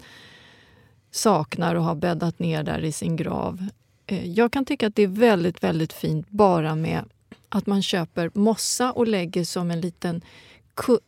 [1.11, 3.67] saknar och har bäddat ner där i sin grav.
[4.07, 7.05] Eh, jag kan tycka att det är väldigt, väldigt fint bara med
[7.49, 10.23] att man köper mossa och lägger som en liten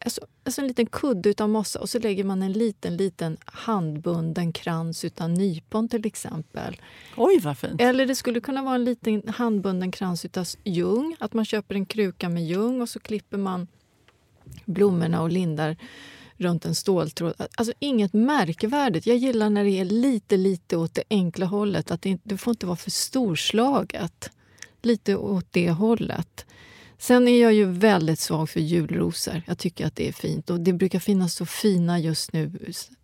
[0.04, 4.52] alltså, alltså en liten kudde utav mossa och så lägger man en liten, liten handbunden
[4.52, 6.76] krans utan nypon till exempel.
[7.16, 7.81] Oj, vad fint.
[7.81, 11.16] Eller det skulle kunna vara en liten handbunden krans utav ljung.
[11.20, 13.66] Att man köper en kruka med ljung och så klipper man
[14.64, 15.76] blommorna och lindar
[16.37, 17.35] runt en ståltråd.
[17.57, 19.07] Alltså inget märkvärdigt.
[19.07, 21.90] Jag gillar när det är lite, lite åt det enkla hållet.
[21.90, 24.31] Att det, det får inte vara för storslaget.
[24.83, 26.46] Lite åt det hållet.
[27.00, 29.42] Sen är jag ju väldigt svag för julrosor.
[29.46, 30.50] Jag tycker att det är fint.
[30.50, 32.52] Och Det brukar finnas så fina just nu.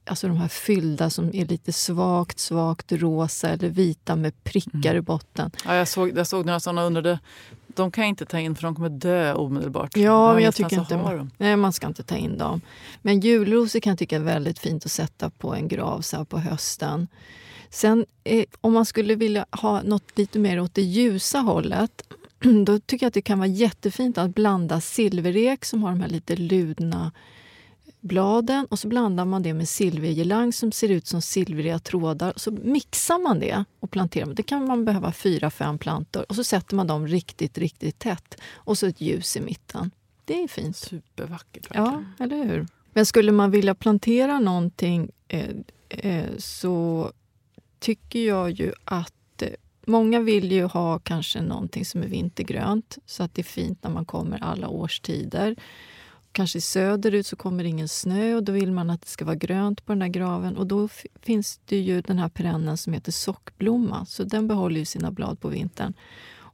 [0.04, 4.96] Alltså de här fyllda som är lite svagt, svagt rosa eller vita med prickar Mm.
[4.96, 5.50] i botten.
[5.64, 7.18] Ja, jag, såg, jag såg några sådana och undrade.
[7.66, 9.96] De kan jag inte ta in för de kommer dö omedelbart.
[9.96, 12.60] Ja, men jag tycker inte man, nej, man ska inte ta in dem.
[13.02, 16.24] Men julrosor kan jag tycka är väldigt fint att sätta på en grav så här
[16.24, 17.08] på hösten.
[17.70, 22.02] Sen eh, om man skulle vilja ha något lite mer åt det ljusa hållet
[22.66, 26.08] då tycker jag att det kan vara jättefint att blanda silverek som har de här
[26.08, 27.12] lite ludna
[28.04, 32.32] bladen och så blandar man det med silvergelang som ser ut som silvriga trådar.
[32.36, 34.34] Så mixar man det och planterar.
[34.34, 38.40] Det kan man behöva fyra, fem plantor och så sätter man dem riktigt, riktigt tätt.
[38.54, 39.90] Och så ett ljus i mitten.
[40.24, 40.76] Det är fint.
[40.76, 41.66] Supervackert.
[41.74, 42.66] Ja, eller hur?
[42.92, 45.50] Men skulle man vilja plantera någonting eh,
[45.88, 47.10] eh, så
[47.78, 49.14] tycker jag ju att
[49.86, 53.90] många vill ju ha kanske någonting som är vintergrönt så att det är fint när
[53.90, 55.56] man kommer alla årstider.
[56.32, 59.36] Kanske söderut så kommer det ingen snö och då vill man att det ska vara
[59.36, 60.56] grönt på den där graven.
[60.56, 60.88] Och då
[61.22, 64.06] finns det ju den här perennen som heter sockblomma.
[64.06, 65.94] Så den behåller ju sina blad på vintern.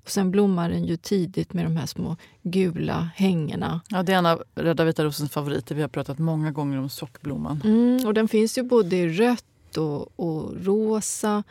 [0.02, 3.80] Och sen blommar den ju tidigt med de här små gula hängena.
[3.88, 5.74] Ja, det är en av Rädda Vita Rosens favoriter.
[5.74, 7.62] Vi har pratat många gånger om sockblomman.
[7.64, 11.42] Mm, och den finns ju både i rött och, och rosa.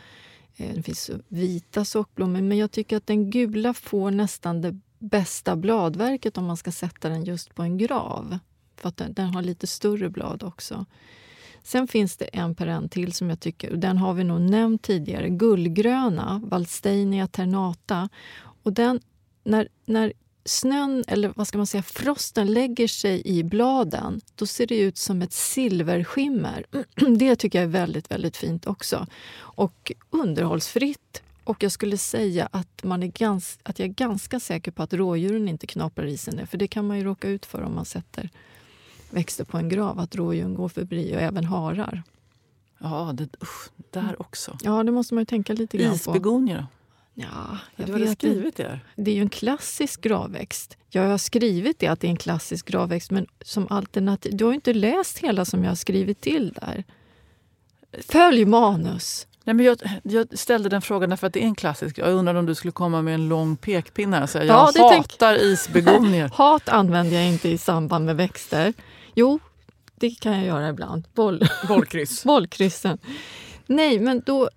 [0.59, 2.41] Eh, det finns vita sockblommor.
[2.41, 7.09] Men jag tycker att den gula får nästan det bästa bladverket om man ska sätta
[7.09, 8.39] den just på en grav.
[8.75, 10.85] För att den, den har lite större blad också.
[11.63, 14.81] Sen finns det en perenn till som jag tycker, och den har vi nog nämnt
[14.81, 18.09] tidigare, gullgröna, Valsteinia ternata.
[18.63, 18.99] Och den,
[19.43, 20.13] när, när
[20.49, 24.97] snön, eller vad ska man säga, frosten lägger sig i bladen, då ser det ut
[24.97, 26.65] som ett silverskimmer.
[27.17, 29.07] Det tycker jag är väldigt, väldigt fint också.
[29.37, 31.21] Och underhållsfritt.
[31.43, 34.93] Och jag skulle säga att, man är gans, att jag är ganska säker på att
[34.93, 36.45] rådjuren inte knaprar i sig det.
[36.45, 38.29] För det kan man ju råka ut för om man sätter
[39.09, 42.03] växter på en grav, att rådjuren går förbi och även harar.
[42.77, 44.57] Ja, det, usch, där också.
[44.61, 45.95] Ja, det måste man ju tänka lite grann på.
[45.95, 46.78] Isbegonier då?
[47.21, 48.79] Ja, jag Du hade vet skrivit det?
[48.95, 50.77] Det är ju en klassisk gravväxt.
[50.89, 54.35] Jag har skrivit det att det är en klassisk gravväxt, men som alternativ...
[54.37, 56.83] Du har ju inte läst hela som jag har skrivit till där.
[58.07, 59.27] Följ manus!
[59.43, 61.97] Nej, men jag, jag ställde den frågan därför att det är en klassisk.
[61.97, 64.83] Jag undrade om du skulle komma med en lång pekpinne här och säga Ja, jag
[64.83, 66.29] det tänk- hatar isbegonier.
[66.33, 68.73] Hat använder jag inte i samband med växter.
[69.15, 69.39] Jo,
[69.95, 71.07] det kan jag göra ibland.
[71.13, 72.23] Boll, Bollkryss.
[72.25, 72.97] bollkryssen.
[73.67, 74.49] Nej, men då...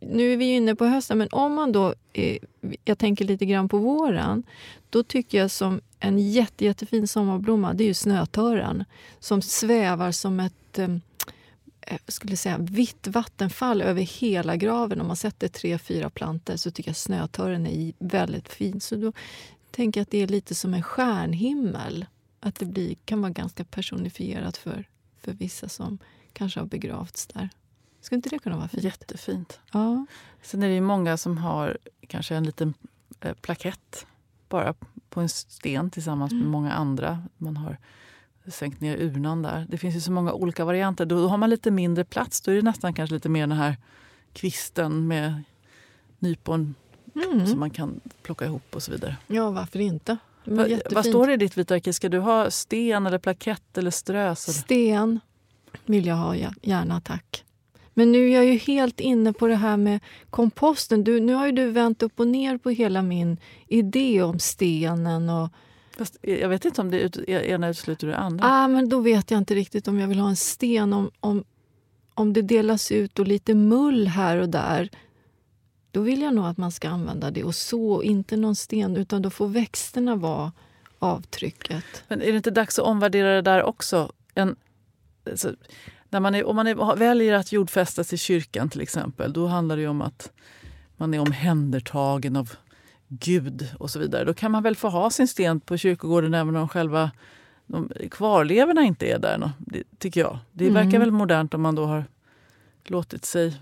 [0.00, 1.94] Nu är vi ju inne på hösten, men om man då...
[2.12, 2.38] Eh,
[2.84, 4.42] jag tänker lite grann på våren.
[4.90, 8.84] Då tycker jag som en jätte, jättefin sommarblomma, det är ju snötören.
[9.18, 10.90] Som svävar som ett eh,
[11.80, 15.00] eh skulle säga, vitt vattenfall över hela graven.
[15.00, 18.80] Om man sätter tre, fyra plantor så tycker jag snötören är väldigt fin.
[18.80, 19.12] Så då
[19.70, 22.06] tänker jag att det är lite som en stjärnhimmel.
[22.40, 24.84] Att det blir, kan vara ganska personifierat för,
[25.20, 25.98] för vissa som
[26.32, 27.48] kanske har begravts där.
[28.06, 28.84] Skulle inte det kunna vara fint?
[28.84, 29.60] Jättefint.
[29.72, 30.06] Ja.
[30.42, 32.74] Sen är det ju många som har kanske en liten
[33.20, 34.06] eh, plakett
[34.48, 34.74] bara
[35.10, 36.42] på en sten tillsammans Mm.
[36.42, 37.22] med många andra.
[37.36, 37.76] Man har
[38.48, 39.66] sänkt ner urnan där.
[39.70, 41.06] Det finns ju så många olika varianter.
[41.06, 42.40] Då har man lite mindre plats.
[42.40, 43.76] Då är det nästan kanske lite mer den här
[44.32, 45.42] kvisten med
[46.18, 46.74] nypon
[47.14, 47.46] Mm.
[47.46, 49.16] som man kan plocka ihop och så vidare.
[49.26, 50.16] ja, varför inte?
[50.44, 51.92] Va, vad står det i ditt vita arkiv?
[51.92, 54.48] Ska du ha sten eller plakett eller strös?
[54.48, 54.58] Eller?
[54.58, 55.20] Sten
[55.86, 57.44] vill jag ha, gärna tack.
[57.98, 61.04] Men nu är jag ju helt inne på det här med komposten.
[61.04, 63.36] Du, nu har ju du vänt upp och ner på hela min
[63.68, 65.30] idé om stenen.
[65.30, 65.48] Och,
[65.96, 68.44] Fast jag vet inte om det ut, ena utesluter det andra.
[68.46, 70.92] ah, men då vet jag inte riktigt om jag vill ha en sten.
[70.92, 71.44] Om, om,
[72.14, 74.90] om det delas ut och lite mull här och där
[75.90, 78.96] då vill jag nog att man ska använda det och så, inte någon sten.
[78.96, 80.52] Utan då får växterna vara
[80.98, 81.84] avtrycket.
[82.08, 84.12] Men är det inte dags att omvärdera det där också?
[84.34, 84.56] En,
[85.30, 85.54] alltså,
[86.10, 89.76] när man är, om man är, väljer att jordfästas i kyrkan till exempel, då handlar
[89.76, 90.32] det om att
[90.96, 92.52] man är omhändertagen av
[93.08, 94.24] Gud och så vidare.
[94.24, 97.10] Då kan man väl få ha sin sten på kyrkogården även om själva
[97.66, 100.38] de kvarlevorna inte är där, det, tycker jag.
[100.52, 101.00] Det verkar Mm.
[101.00, 102.04] väl modernt om man då har
[102.84, 103.54] låtit sig...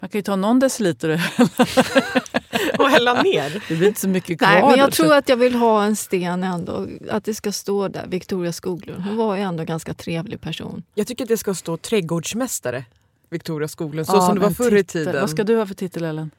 [0.00, 3.62] Man kan ju ta någon deciliter Och och hälla ner.
[3.68, 4.48] Det blir inte så mycket kvar.
[4.48, 6.86] Nej, men där, jag så- tror att jag vill ha en sten ändå.
[7.10, 9.02] Att det ska stå där, Victoria Skoglund.
[9.04, 10.82] Hon var ju ändå en ganska trevlig person.
[10.94, 12.84] Jag tycker att det ska stå trädgårdsmästare
[13.30, 15.20] Victoria Skoglund, så Ja, som det var förr i tiden.
[15.20, 16.30] Vad ska du ha för titel Ellen?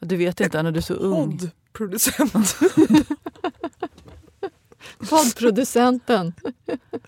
[0.00, 1.38] Du vet inte när du är så ung.
[1.72, 2.56] Poddproducent.
[5.10, 6.32] Poddproducenten.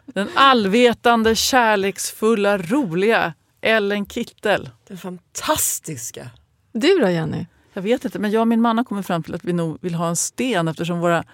[0.07, 4.71] Den allvetande, kärleksfulla, roliga Ellen Kittel.
[4.89, 6.31] Den fantastiska.
[6.73, 7.47] Du då Jenny?
[7.73, 9.79] Jag vet inte, men jag och min man har kommit fram till att vi nog
[9.81, 11.25] vill ha en sten eftersom våra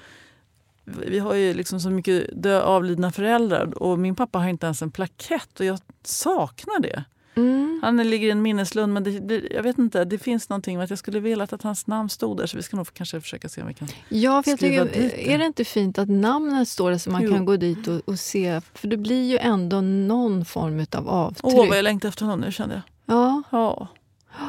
[0.84, 4.82] vi har ju liksom så mycket dö, avlidna föräldrar och min pappa har inte ens
[4.82, 7.04] en plakett och jag saknar det.
[7.38, 7.80] Mm.
[7.82, 10.84] Han ligger i en minneslund men det, det, jag vet inte, det finns någonting med
[10.84, 13.48] att jag skulle vilja att hans namn stod där så vi ska nog kanske försöka
[13.48, 13.88] se om vi kan...
[14.08, 17.10] Ja, för jag Skriva tycker, dit är det inte fint att namnet står där så
[17.10, 17.32] man Jo.
[17.32, 18.60] kan gå dit och, och se?
[18.74, 21.54] För det blir ju ändå någon form av avtryck.
[21.54, 23.16] Åh, vad jag längtar efter honom nu kände jag.
[23.16, 23.88] Ja, Ja.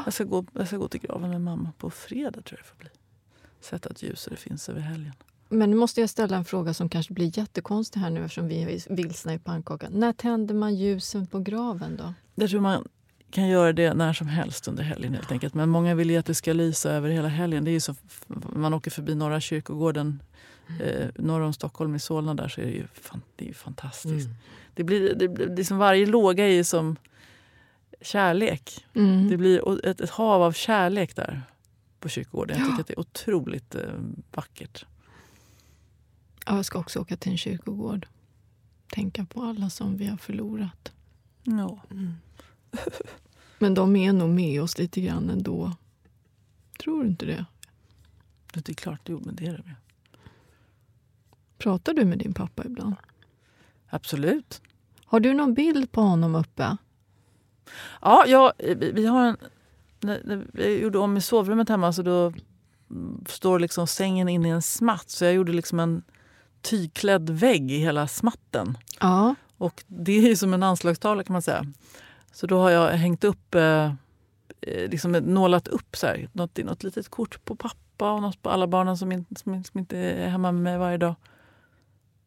[0.06, 2.64] Jag ska, gå, jag ska gå till graven med mamma på fredag tror jag det
[2.70, 2.90] får bli.
[3.62, 5.14] Sätta ett ljus så det finns över helgen.
[5.50, 8.64] Men nu måste jag ställa en fråga som kanske blir jättekonstig här nu eftersom vi
[8.64, 9.92] är vilsna i pannkakan.
[9.94, 12.14] När tänder man ljusen på graven då?
[12.36, 12.88] Jag tror man
[13.32, 15.54] kan göra det när som helst under helgen helt enkelt.
[15.54, 17.64] Men många vill ju att det ska lysa över hela helgen.
[17.64, 17.96] Det är ju så,
[18.56, 20.22] man åker förbi Norra kyrkogården
[20.80, 23.54] eh, norr om Stockholm i Solna där så är det ju, fan, det är ju
[23.54, 24.28] fantastiskt.
[24.28, 24.38] Mm.
[24.74, 26.96] Det blir, det, det är som varje låga är ju som
[28.02, 28.86] kärlek.
[28.94, 29.30] Mm.
[29.30, 31.42] Det blir ett, ett hav av kärlek där
[32.00, 32.58] på kyrkogården.
[32.60, 33.82] Jag tycker att det är otroligt eh,
[34.32, 34.86] vackert.
[36.50, 38.08] Ja, jag ska också åka till en kyrkogård.
[38.88, 40.92] Tänka på alla som vi har förlorat.
[41.44, 41.80] Ja.
[43.60, 45.76] Men de är nog med oss lite grann ändå.
[46.80, 47.46] Tror du inte det?
[48.54, 49.64] Det är klart, jo, men det är det.
[49.64, 49.76] med.
[51.58, 52.96] Pratar du med din pappa ibland?
[53.90, 54.62] Absolut.
[55.06, 56.78] Har du någon bild på honom uppe?
[58.02, 59.38] Ja, ja vi, vi har en...
[60.00, 62.34] När, när vi gjorde om i sovrummet hemma så då
[62.90, 65.10] mm, står liksom sängen inne i en smatt.
[65.10, 66.04] Så jag gjorde liksom en
[66.62, 68.78] tygklädd vägg i hela smatten.
[69.00, 69.36] Ja.
[69.58, 71.66] Och det är ju som en anslagstavla kan man säga.
[72.32, 73.86] Så då har jag hängt upp, eh,
[74.62, 78.50] eh, liksom nålat upp så här, något, något litet kort på pappa och något på
[78.50, 81.16] alla barnen som, in, som, som inte är hemma med mig varje dag.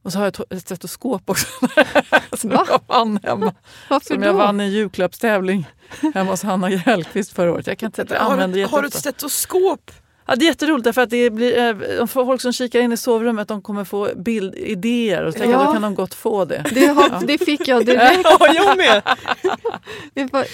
[0.03, 1.47] Och så har jag ett, stetoskop också
[2.37, 2.67] som Va?
[2.69, 3.55] jag vann hemma.
[3.91, 4.27] Varför Som då?
[4.27, 5.69] jag vann i en julklappstävling
[6.15, 7.67] hemma hos Hanna Hellquist förra året.
[7.67, 9.91] Jag kan inte jag Har, använder har du ett stetoskop?
[10.27, 11.59] Ja, det är jätteroligt därför att det blir,
[12.01, 15.65] eh, folk som kikar in i sovrummet de kommer få bildidéer och jag, Ja.
[15.65, 16.65] då kan de gott få det.
[16.75, 18.21] Det, har, det fick jag direkt.
[18.41, 19.03] Ja, jag med!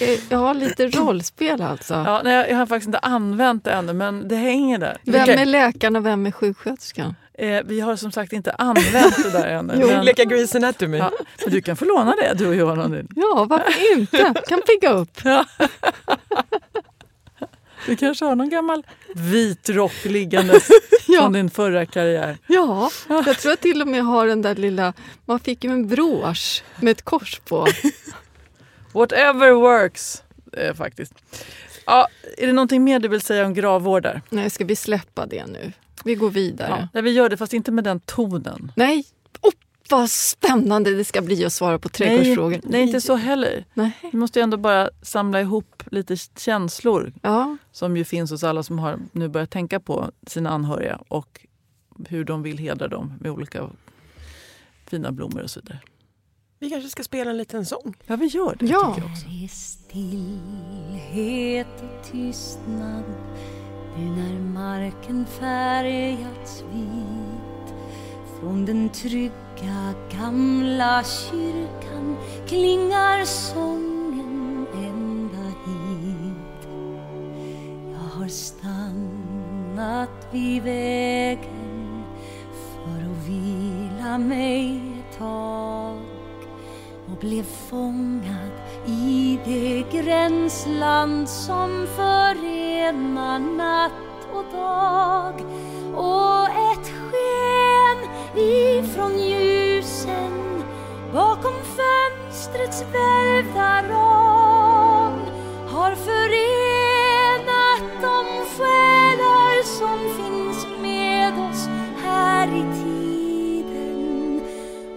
[0.01, 1.93] Eh, Jag har lite rollspel alltså.
[1.93, 4.97] Ja, nej, jag har faktiskt inte använt det ännu men det hänger där.
[5.03, 7.15] Vem är läkaren och vem är sjuksköterskan?
[7.33, 9.73] Eh, vi har som sagt inte använt det där ännu.
[9.81, 9.87] Jo.
[9.87, 10.97] men, Leka Grey's Anatomy.
[10.97, 11.11] ja,
[11.43, 14.33] men du kan få låna det du och du- Ja, varför inte?
[14.47, 15.19] Kan pigga upp.
[17.89, 18.83] Du kanske har någon gammal
[19.15, 20.67] vit rock liggandes
[21.07, 21.21] Ja.
[21.21, 22.37] från din förra karriär.
[22.47, 24.93] Ja, jag tror jag till och med har den där lilla...
[25.25, 27.67] Man fick ju en brosch med ett kors på.
[28.93, 30.23] Whatever works,
[30.53, 31.13] eh, faktiskt.
[31.85, 34.21] Ja, är det någonting mer du vill säga om gravvårdar?
[34.29, 35.71] Nej, ska vi släppa det nu?
[36.03, 36.89] Vi går vidare.
[36.93, 38.71] Ja, vi gör det fast inte med den tonen.
[38.75, 39.05] Nej,
[39.89, 42.49] vad spännande det ska bli att svara på trädgårdsfrågor.
[42.49, 43.65] Nej, nej, inte så heller.
[43.73, 43.91] Nej.
[44.11, 48.63] Vi måste ju ändå bara samla ihop lite känslor Ja, som ju finns hos alla
[48.63, 51.45] som har nu börjat tänka på sina anhöriga och
[52.07, 53.69] hur de vill hedra dem med olika
[54.87, 55.79] fina blommor och så vidare.
[56.59, 57.95] Vi kanske ska spela en liten sång.
[58.05, 58.65] Ja, vi gör det.
[58.65, 58.93] Ja.
[58.95, 59.27] tycker jag också.
[59.27, 59.47] Är
[61.07, 63.03] stillhet och tystnad
[63.97, 67.48] nu när marken färgats vit
[68.39, 76.67] från den trygga gamla kyrkan klingar sången ända hit.
[77.91, 82.03] Jag har stannat vid vägen
[82.51, 85.97] för att vila mig ett tag
[87.11, 88.51] och blev fångad
[88.87, 93.93] i det gränsland som förenar natt
[94.33, 95.33] och dag
[95.95, 97.97] och ett sken
[98.35, 100.63] ifrån ljusen
[101.13, 105.13] bakom fönstrets välvda ram
[105.67, 108.25] har förenat de
[108.57, 111.67] själar som finns med oss
[112.03, 114.41] här i tiden.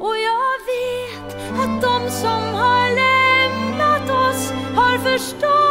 [0.01, 5.62] Och jag vet att de som har lämnat oss har förstått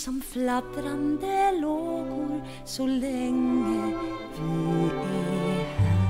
[0.00, 3.94] som fladdrande lågor så länge
[4.38, 6.00] vi är här.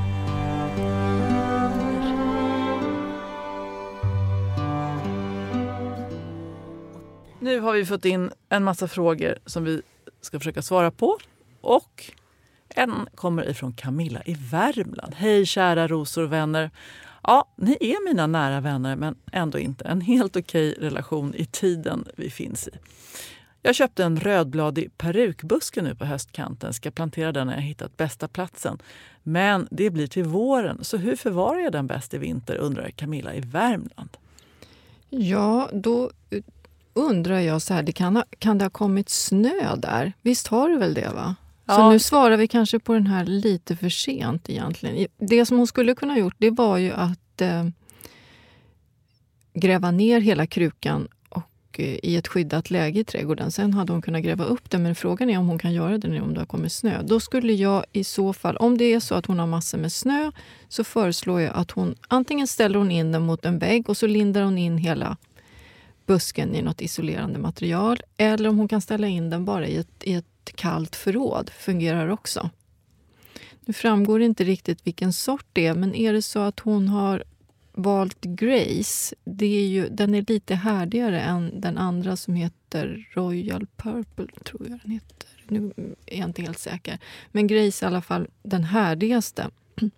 [7.40, 9.82] Nu Nu har vi fått in en massa frågor som vi
[10.20, 11.18] ska försöka svara på.
[11.60, 12.04] Och
[12.68, 15.14] en kommer ifrån Camilla i Värmland.
[15.14, 16.70] Hej kära rosor och vänner.
[17.22, 22.04] Ja, ni är mina nära vänner men ändå inte en helt okej relation i tiden
[22.16, 22.70] vi finns i.
[23.62, 26.74] Jag köpte en rödbladig perukbuske nu på höstkanten.
[26.74, 28.78] Ska plantera den när jag hittat bästa platsen.
[29.22, 32.56] Men det blir till våren, så hur förvarar jag den bäst i vinter?
[32.56, 34.16] undrar Camilla i Värmland.
[35.08, 36.10] Ja, då
[36.94, 40.12] undrar jag så här, det kan, ha, kan det ha kommit snö där?
[40.22, 41.08] Visst har det väl det?
[41.14, 41.34] va?
[41.66, 41.90] Så Ja.
[41.90, 45.06] nu svarar vi kanske på den här lite för sent egentligen.
[45.18, 47.66] Det som hon skulle kunna ha gjort det var ju att eh,
[49.54, 51.08] gräva ner hela krukan
[51.82, 53.50] i ett skyddat läge i trädgården.
[53.50, 56.08] Sen hade hon kunnat gräva upp den, men frågan är om hon kan göra det
[56.08, 57.02] nu om det har kommit snö.
[57.02, 59.92] Då skulle jag i så fall, om det är så att hon har massor med
[59.92, 60.30] snö,
[60.68, 64.06] så föreslår jag att hon antingen ställer hon in den mot en vägg och så
[64.06, 65.16] lindar hon in hela
[66.06, 68.00] busken i något isolerande material.
[68.16, 71.50] Eller om hon kan ställa in den bara i ett, i ett kallt förråd.
[71.58, 72.50] fungerar också.
[73.64, 77.24] Nu framgår inte riktigt vilken sort det är, men är det så att hon har
[77.72, 83.66] valt Grace, det är ju, den är lite härdigare än den andra som heter Royal
[83.76, 85.28] Purple, tror jag den heter.
[85.48, 85.72] Nu
[86.06, 86.98] är jag inte helt säker.
[87.32, 89.50] Men Grace är i alla fall den härdigaste.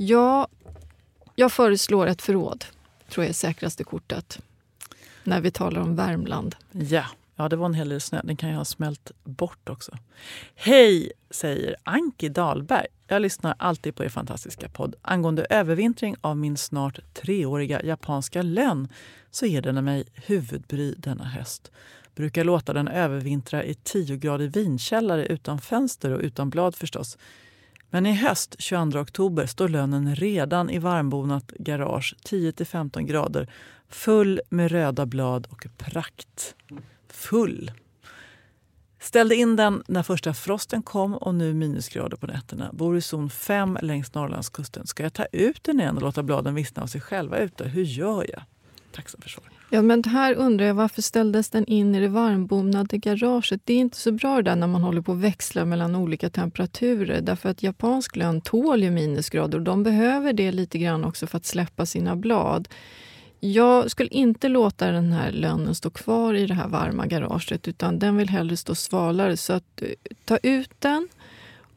[0.00, 0.48] Ja,
[1.34, 2.64] jag föreslår ett förråd,
[3.08, 4.38] tror jag är säkraste kortet.
[5.24, 6.54] När vi talar om Värmland.
[6.72, 7.04] Ja,
[7.38, 8.20] ja det var en hel del snö.
[8.24, 9.92] Den kan ju ha smält bort också.
[10.54, 12.86] Hej, säger Anki Dahlberg.
[13.06, 14.94] Jag lyssnar alltid på er fantastiska podd.
[15.02, 18.88] Angående övervintring av min snart treåriga japanska lönn
[19.30, 21.72] så ger den mig huvudbry denna höst.
[22.14, 27.18] Brukar låta den övervintra i 10-gradig vinkällare utan fönster och utan blad förstås.
[27.90, 33.48] Men i höst, 22 oktober, står lönnen redan i varmbonat garage 10-15 grader
[33.88, 36.54] full med röda blad och prakt.
[37.12, 37.70] Full!
[39.00, 42.70] Ställde in den när första frosten kom och nu minusgrader på nätterna.
[42.72, 44.86] Bor i zon 5 längs Norrlandskusten.
[44.86, 47.68] Ska jag ta ut den igen och låta bladen vissna av sig själva ute?
[47.68, 48.42] Hur gör jag?
[48.92, 49.52] Tacksam för svaret.
[49.70, 53.60] Ja, men här undrar jag varför ställdes den in i det varmbonade garaget?
[53.64, 56.30] Det är inte så bra det där när man håller på att växla mellan olika
[56.30, 57.20] temperaturer.
[57.20, 61.36] Därför att japansk lön tål ju minusgrader och de behöver det lite grann också för
[61.36, 62.68] att släppa sina blad.
[63.40, 67.98] Jag skulle inte låta den här lönnen stå kvar i det här varma garaget utan
[67.98, 69.36] den vill hellre stå svalare.
[69.36, 69.88] Så att, eh,
[70.24, 71.08] ta ut den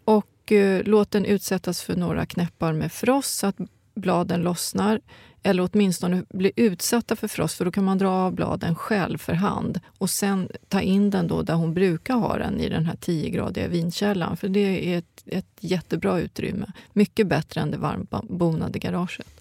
[0.05, 3.55] och eh, låt den utsättas för några knäppar med frost så att
[3.95, 5.01] bladen lossnar.
[5.43, 9.33] Eller åtminstone bli utsatta för frost för då kan man dra av bladen själv för
[9.33, 9.79] hand.
[9.97, 13.67] Och sen ta in den då där hon brukar ha den, i den här 10-gradiga
[13.67, 14.37] vinkällan.
[14.37, 16.71] För det är ett, ett jättebra utrymme.
[16.93, 19.40] Mycket bättre än det varmbonade garaget.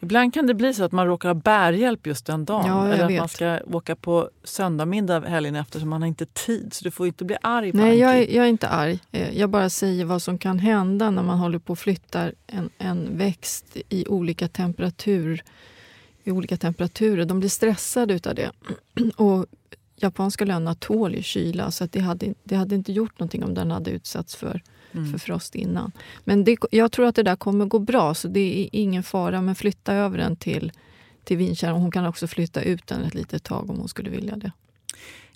[0.00, 2.66] Ibland kan det bli så att man råkar ha bärhjälp just den dagen.
[2.66, 3.18] Ja, Eller att vet.
[3.18, 6.74] man ska åka på söndagmiddag helgen efter så man har inte tid.
[6.74, 8.98] Så du får inte bli arg Nej, jag är, jag är inte arg.
[9.12, 12.70] Eh, Jag bara säger vad som kan hända när man håller på och flyttar en,
[12.78, 15.42] en växt i olika, temperatur,
[16.24, 17.24] i olika temperaturer.
[17.24, 18.50] De blir stressade utav det.
[19.16, 19.46] Och
[19.96, 23.54] japanska lönnar tål ju kyla så att det, hade, det hade inte gjort någonting om
[23.54, 24.62] den hade utsatts för,
[24.92, 25.10] Mm.
[25.10, 25.92] för frost innan.
[26.24, 29.40] Men det, jag tror att det där kommer gå bra, så det är ingen fara.
[29.42, 30.72] Men flytta över den till,
[31.24, 31.80] till vinkärran.
[31.80, 34.52] Hon kan också flytta ut den ett litet tag om hon skulle vilja det.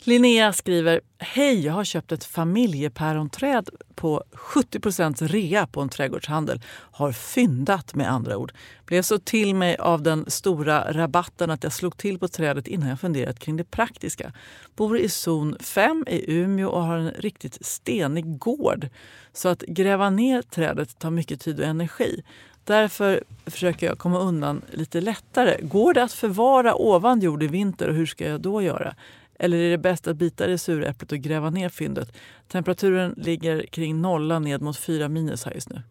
[0.04, 6.60] Linnea skriver Hej, jag har köpt ett familjepäronträd på 70% rea på en trädgårdshandel.
[6.68, 8.52] Har fyndat med andra ord.
[8.86, 12.88] Blev så till mig av den stora rabatten att jag slog till på trädet innan
[12.88, 14.32] jag funderat kring det praktiska.
[14.76, 18.88] Bor i zon 5 i Umeå och har en riktigt stenig gård.
[19.32, 22.22] Så att gräva ner trädet tar mycket tid och energi.
[22.64, 25.56] Därför försöker jag komma undan lite lättare.
[25.62, 28.94] Går det att förvara ovan jord i vinter och hur ska jag då göra?
[29.42, 32.16] Eller är det bäst att bita i det sura äpplet och gräva ner fyndet?
[32.48, 35.82] Temperaturen ligger kring nollan ned mot fyra minus här just nu.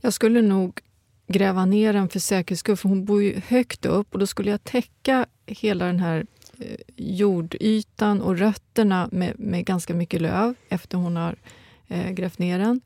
[0.00, 0.80] Jag skulle nog
[1.26, 4.50] gräva ner den för säkerhets skull, för hon bor ju högt upp och då skulle
[4.50, 6.26] jag täcka hela den här
[6.58, 11.36] eh, jordytan och rötterna med, med ganska mycket löv efter hon har
[11.88, 12.80] eh, grävt ner den.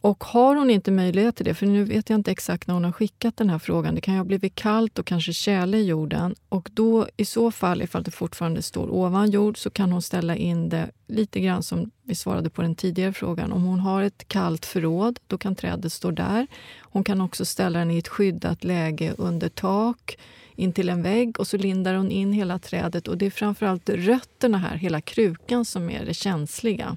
[0.00, 2.84] Och har hon inte möjlighet till det, för nu vet jag inte exakt när hon
[2.84, 5.86] har skickat den här frågan, det kan ju ha blivit kallt och kanske tjäle i
[5.86, 6.34] jorden.
[6.48, 10.36] Och då i så fall, ifall det fortfarande står ovan jord, så kan hon ställa
[10.36, 13.52] in det lite grann som vi svarade på den tidigare frågan.
[13.52, 16.46] Om hon har ett kallt förråd, då kan trädet stå där.
[16.80, 20.18] Hon kan också ställa den i ett skyddat läge under tak,
[20.54, 23.08] in till en vägg och så lindar hon in hela trädet.
[23.08, 26.96] Och det är framförallt rötterna här, hela krukan, som är det känsliga.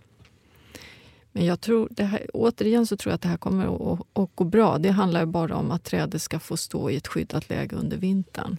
[1.32, 4.29] Men jag tror, det här, återigen så tror jag att det här kommer att, att,
[4.36, 4.77] gå bra.
[4.77, 7.97] Det handlar ju bara om att trädet ska få stå i ett skyddat läge under
[7.97, 8.57] vintern.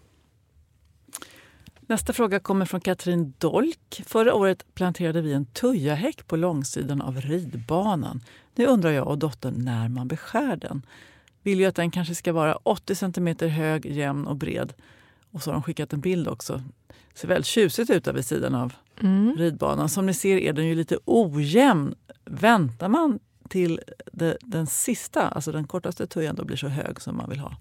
[1.81, 4.03] Nästa fråga kommer från Katrin Dolk.
[4.07, 8.21] Förra året planterade vi en tujahäck på långsidan av ridbanan.
[8.55, 10.87] Nu undrar jag och dottern när man beskär den.
[11.43, 14.73] Vill ju att den kanske ska vara 80 cm hög, jämn och bred.
[15.31, 16.63] Och så har de skickat en bild också.
[17.15, 18.73] ser väldigt tjusigt ut där vid sidan av
[19.03, 19.37] Mm.
[19.37, 19.89] ridbanan.
[19.89, 21.95] Som ni ser är den ju lite ojämn.
[22.25, 23.81] Väntar man till
[24.13, 27.57] det, den sista, alltså den kortaste tujan, då blir så hög som man vill ha?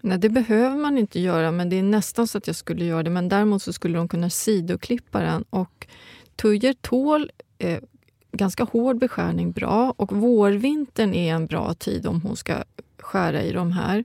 [0.00, 3.02] Nej, det behöver man inte göra, men det är nästan så att jag skulle göra
[3.02, 3.10] det.
[3.10, 5.44] Men däremot så skulle de kunna sidoklippa den.
[5.50, 5.86] Och
[6.36, 7.80] tujor tål eh,
[8.32, 12.64] ganska hård beskärning bra och vårvintern är en bra tid om hon ska
[12.98, 14.04] skära i de här.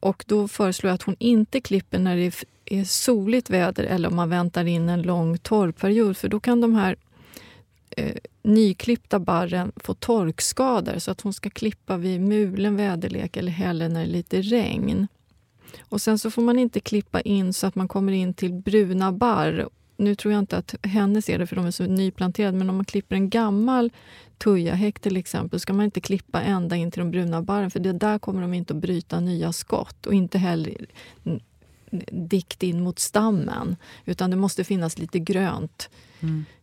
[0.00, 4.16] Och då föreslår jag att hon inte klipper när det är soligt väder eller om
[4.16, 6.96] man väntar in en lång torrperiod för då kan de här
[7.90, 13.88] eh, nyklippta barren få torkskador så att hon ska klippa vid mulen väderlek eller hellre
[13.88, 15.06] när det är lite regn.
[15.80, 19.12] Och sen så får man inte klippa in så att man kommer in till bruna
[19.12, 19.68] barr.
[19.96, 22.76] Nu tror jag inte att hennes är det för de är så nyplanterade men om
[22.76, 23.90] man klipper en gammal
[24.38, 27.92] tujahäck till exempel ska man inte klippa ända in till de bruna barren för det
[27.92, 30.86] där kommer de inte att bryta nya skott och inte heller
[32.10, 35.90] dikt in mot stammen utan det måste finnas lite grönt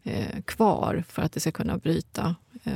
[0.04, 2.36] eh, kvar för att det ska kunna bryta.
[2.64, 2.74] Eh,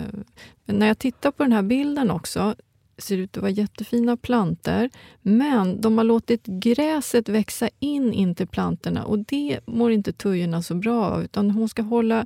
[0.66, 2.55] men när jag tittar på den här bilden också
[2.98, 4.89] ser ut att vara jättefina planter
[5.22, 10.76] men de har låtit gräset växa in intill plantorna och det mår inte tujorna så
[10.76, 12.26] bra av utan hon ska hålla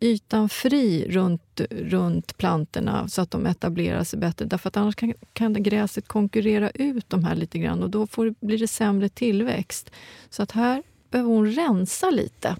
[0.00, 4.44] ytan fri runt, runt plantorna så att de etablerar sig bättre.
[4.44, 8.34] Därför att annars kan, kan gräset konkurrera ut de här lite grann och då får,
[8.40, 9.90] blir det sämre tillväxt.
[10.30, 12.56] Så att här behöver hon rensa lite.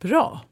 [0.00, 0.44] Bra.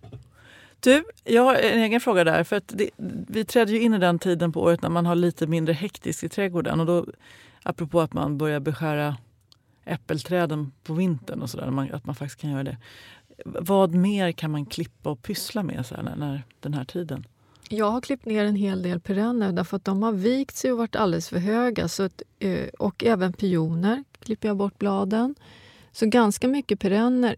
[0.81, 2.45] Du, jag har en egen fråga där.
[2.45, 2.91] För att det,
[3.29, 6.25] vi trädde ju in i den tiden på året när man har lite mindre hektiskt
[6.25, 6.81] i trädgården.
[6.81, 7.07] Och då,
[7.63, 9.17] apropå att man börjar beskära
[9.85, 12.77] äppelträden på vintern och sådär, att man faktiskt kan göra det.
[13.45, 17.27] Vad mer kan man klippa och pyssla med så här, när, när den här tiden?
[17.71, 20.79] Jag har klippt ner en hel del perenner därför att de har vikt sig och
[20.79, 21.89] varit alldeles för höga.
[21.89, 25.35] Så att, eh, och även pioner klipper jag bort bladen.
[25.93, 27.37] Så ganska mycket perenner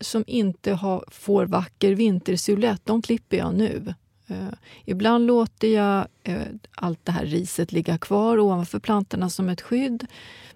[0.00, 3.94] som inte har, får vacker vintersilhuett, de klipper jag nu.
[4.26, 9.60] Eh, ibland låter jag eh, allt det här riset ligga kvar ovanför plantorna som ett
[9.60, 10.06] skydd.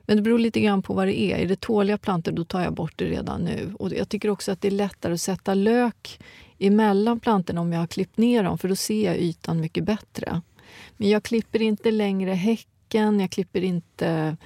[0.07, 1.37] Men det beror lite grann på vad det är.
[1.37, 3.75] Är det tåliga plantor då tar jag bort det redan nu.
[3.79, 6.21] Och jag tycker också att det är lättare att sätta lök
[6.59, 10.41] emellan plantorna om jag har klippt ner dem för då ser jag ytan mycket bättre.
[10.97, 14.37] Men jag klipper inte längre häcken, jag klipper inte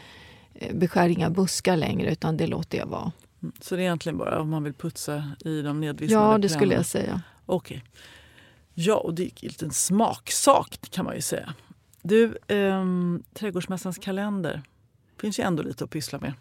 [0.55, 3.13] eh, beskär inga buskar längre utan det låter jag vara.
[3.43, 6.49] Mm, Så det är egentligen bara om man vill putsa i de nedvissnade Ja, det
[6.49, 6.78] skulle perennerna?
[6.78, 7.22] jag säga.
[7.47, 7.84] Okej.
[8.74, 11.55] Ja, och det är en liten smaksak kan man ju säga.
[12.03, 14.62] Du, ehm, Trädgårdsmästarens kalender
[15.20, 16.32] finns ju ändå lite att pyssla med.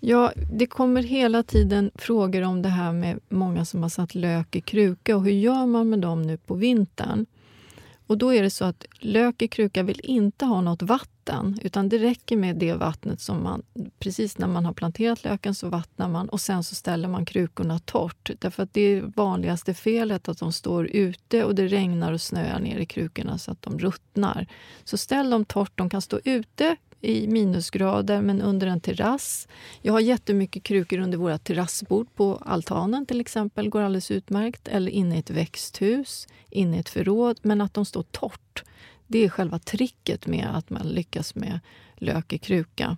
[0.00, 4.56] Ja, det kommer hela tiden frågor om det här med många som har satt lök
[4.56, 7.26] i kruka och hur gör man med dem nu på vintern?
[8.10, 11.88] Och då är det så att lök i kruka vill inte ha något vatten utan
[11.88, 13.62] det räcker med det vattnet som man...
[13.98, 17.78] Precis när man har planterat löken så vattnar man och sen så ställer man krukorna
[17.78, 18.30] torrt.
[18.38, 22.60] Därför att det är vanligaste felet att de står ute och det regnar och snöar
[22.60, 24.46] ner i krukorna så att de ruttnar.
[24.84, 25.72] Så ställ dem torrt.
[25.74, 29.48] De kan stå ute i minusgrader men under en terrass.
[29.82, 33.68] Jag har jättemycket krukor under våra terrassbord på altanen till exempel.
[33.68, 34.68] går alldeles utmärkt.
[34.68, 37.38] Eller inne i ett växthus, inne i ett förråd.
[37.42, 38.64] Men att de står torrt.
[39.06, 41.60] Det är själva tricket med att man lyckas med
[41.96, 42.96] lök i kruka.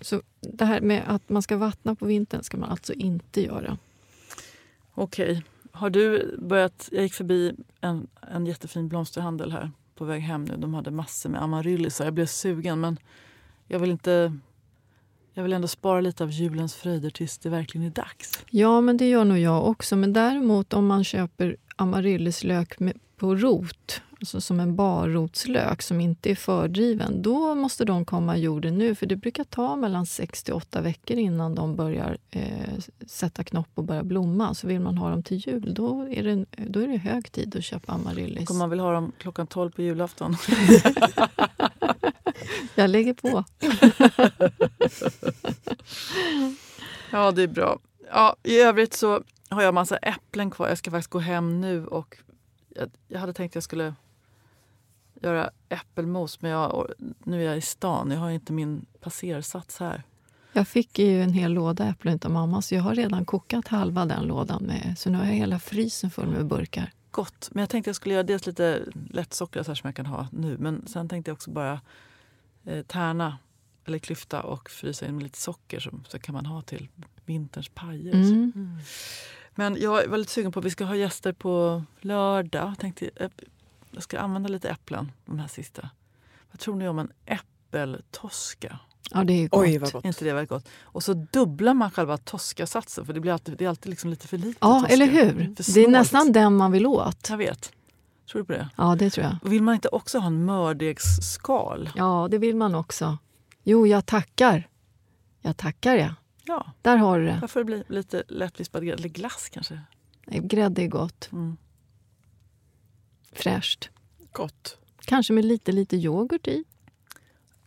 [0.00, 3.78] Så det här med att man ska vattna på vintern ska man alltså inte göra.
[4.94, 5.42] Okej.
[5.72, 6.88] Har du börjat...
[6.92, 10.56] Jag gick förbi en, en jättefin blomsterhandel här på väg hem nu.
[10.56, 12.04] De hade massor med amaryllisar.
[12.04, 12.98] Jag blev sugen men
[13.68, 14.38] jag vill inte...
[15.34, 18.44] Jag vill ändå spara lite av julens fröjder tills det verkligen är dags.
[18.50, 19.96] Ja, men det gör nog jag också.
[19.96, 22.80] Men däremot om man köper amaryllislök
[23.16, 28.36] med- på rot, alltså som en barrotslök som inte är fördriven, då måste de komma
[28.36, 28.94] i jorden nu.
[28.94, 33.68] För det brukar ta mellan 6 till 8 veckor innan de börjar eh, sätta knopp
[33.74, 34.54] och börja blomma.
[34.54, 37.56] Så vill man ha dem till jul, då är det, då är det hög tid
[37.56, 38.50] att köpa amaryllis.
[38.50, 40.36] Om man vill ha dem klockan 12 på julafton.
[42.74, 43.44] Jag lägger på.
[47.12, 47.78] Ja, det är bra.
[48.10, 50.68] Ja, I övrigt så har jag massa äpplen kvar.
[50.68, 52.16] Jag ska faktiskt gå hem nu och
[52.78, 53.94] jag, jag hade tänkt att jag skulle
[55.22, 56.92] göra äppelmos men jag,
[57.24, 58.10] nu är jag i stan.
[58.10, 60.02] Jag har inte min passersats här.
[60.52, 64.06] Jag fick ju en hel låda äpplen av mamma så jag har redan kokat halva
[64.06, 64.94] den lådan med.
[64.98, 66.92] Så nu har jag hela frysen full med burkar.
[67.10, 67.48] Gott.
[67.52, 70.56] Men jag tänkte jag skulle göra dels lite lättsockrat här som jag kan ha nu.
[70.58, 71.80] Men sen tänkte jag också bara
[72.64, 73.38] eh, tärna
[73.84, 76.88] eller klyfta och frysa in med lite socker så, så kan man ha till
[77.24, 78.14] vinterns pajer.
[78.14, 78.78] Mm.
[79.58, 82.68] Men jag var lite sugen på att vi ska ha gäster på lördag.
[82.68, 83.44] Jag tänkte äpp-
[83.90, 85.90] jag ska använda lite äpplen, de här sista.
[86.50, 88.78] Vad tror ni om en äppeltoska?
[89.10, 89.60] Ja, det är gott.
[89.60, 90.04] Oj vad gott.
[90.04, 90.68] Är inte det väldigt gott?
[90.82, 94.28] Och så dubblar man själva toskasatsen för det, blir alltid, det är alltid liksom lite
[94.28, 94.92] för lite Ja, toska.
[94.94, 95.54] eller hur?
[95.74, 97.26] Det är nästan den man vill åt.
[97.30, 97.72] Jag vet.
[98.30, 98.68] Tror du på det?
[98.76, 99.36] Ja, det tror jag.
[99.42, 101.90] Och vill man inte också ha en mördegsskal?
[101.94, 103.18] Ja, det vill man också.
[103.62, 104.68] Jo, jag tackar.
[105.40, 106.14] Jag tackar, ja.
[106.46, 107.38] Ja, Där har du det.
[107.40, 108.98] varför det blir lite lättvispad grädde.
[108.98, 109.80] Eller glass kanske?
[110.26, 111.28] Nej, Grädde är gott.
[111.32, 111.56] Mm.
[113.32, 113.90] Fräscht.
[114.32, 114.78] Gott.
[115.04, 116.64] Kanske med lite, lite yoghurt i.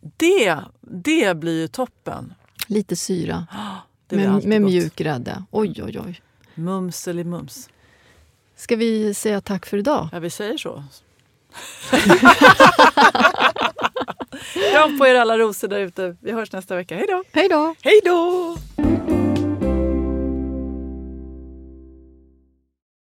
[0.02, 2.34] Det, det blir ju toppen.
[2.68, 3.48] Lite syra.
[4.10, 5.44] Blir med med mjuk grädde.
[5.52, 6.22] Oj, oj, oj.
[6.56, 7.70] Mums eller mums.
[8.56, 10.10] Ska vi säga tack för idag?
[10.12, 10.84] Ja, vi säger så.
[14.72, 16.16] Kram på er alla rosor där ute.
[16.22, 16.96] Vi hörs nästa vecka.
[16.96, 17.24] Hej då!
[17.32, 17.76] Hej då!
[17.82, 18.56] Hej då!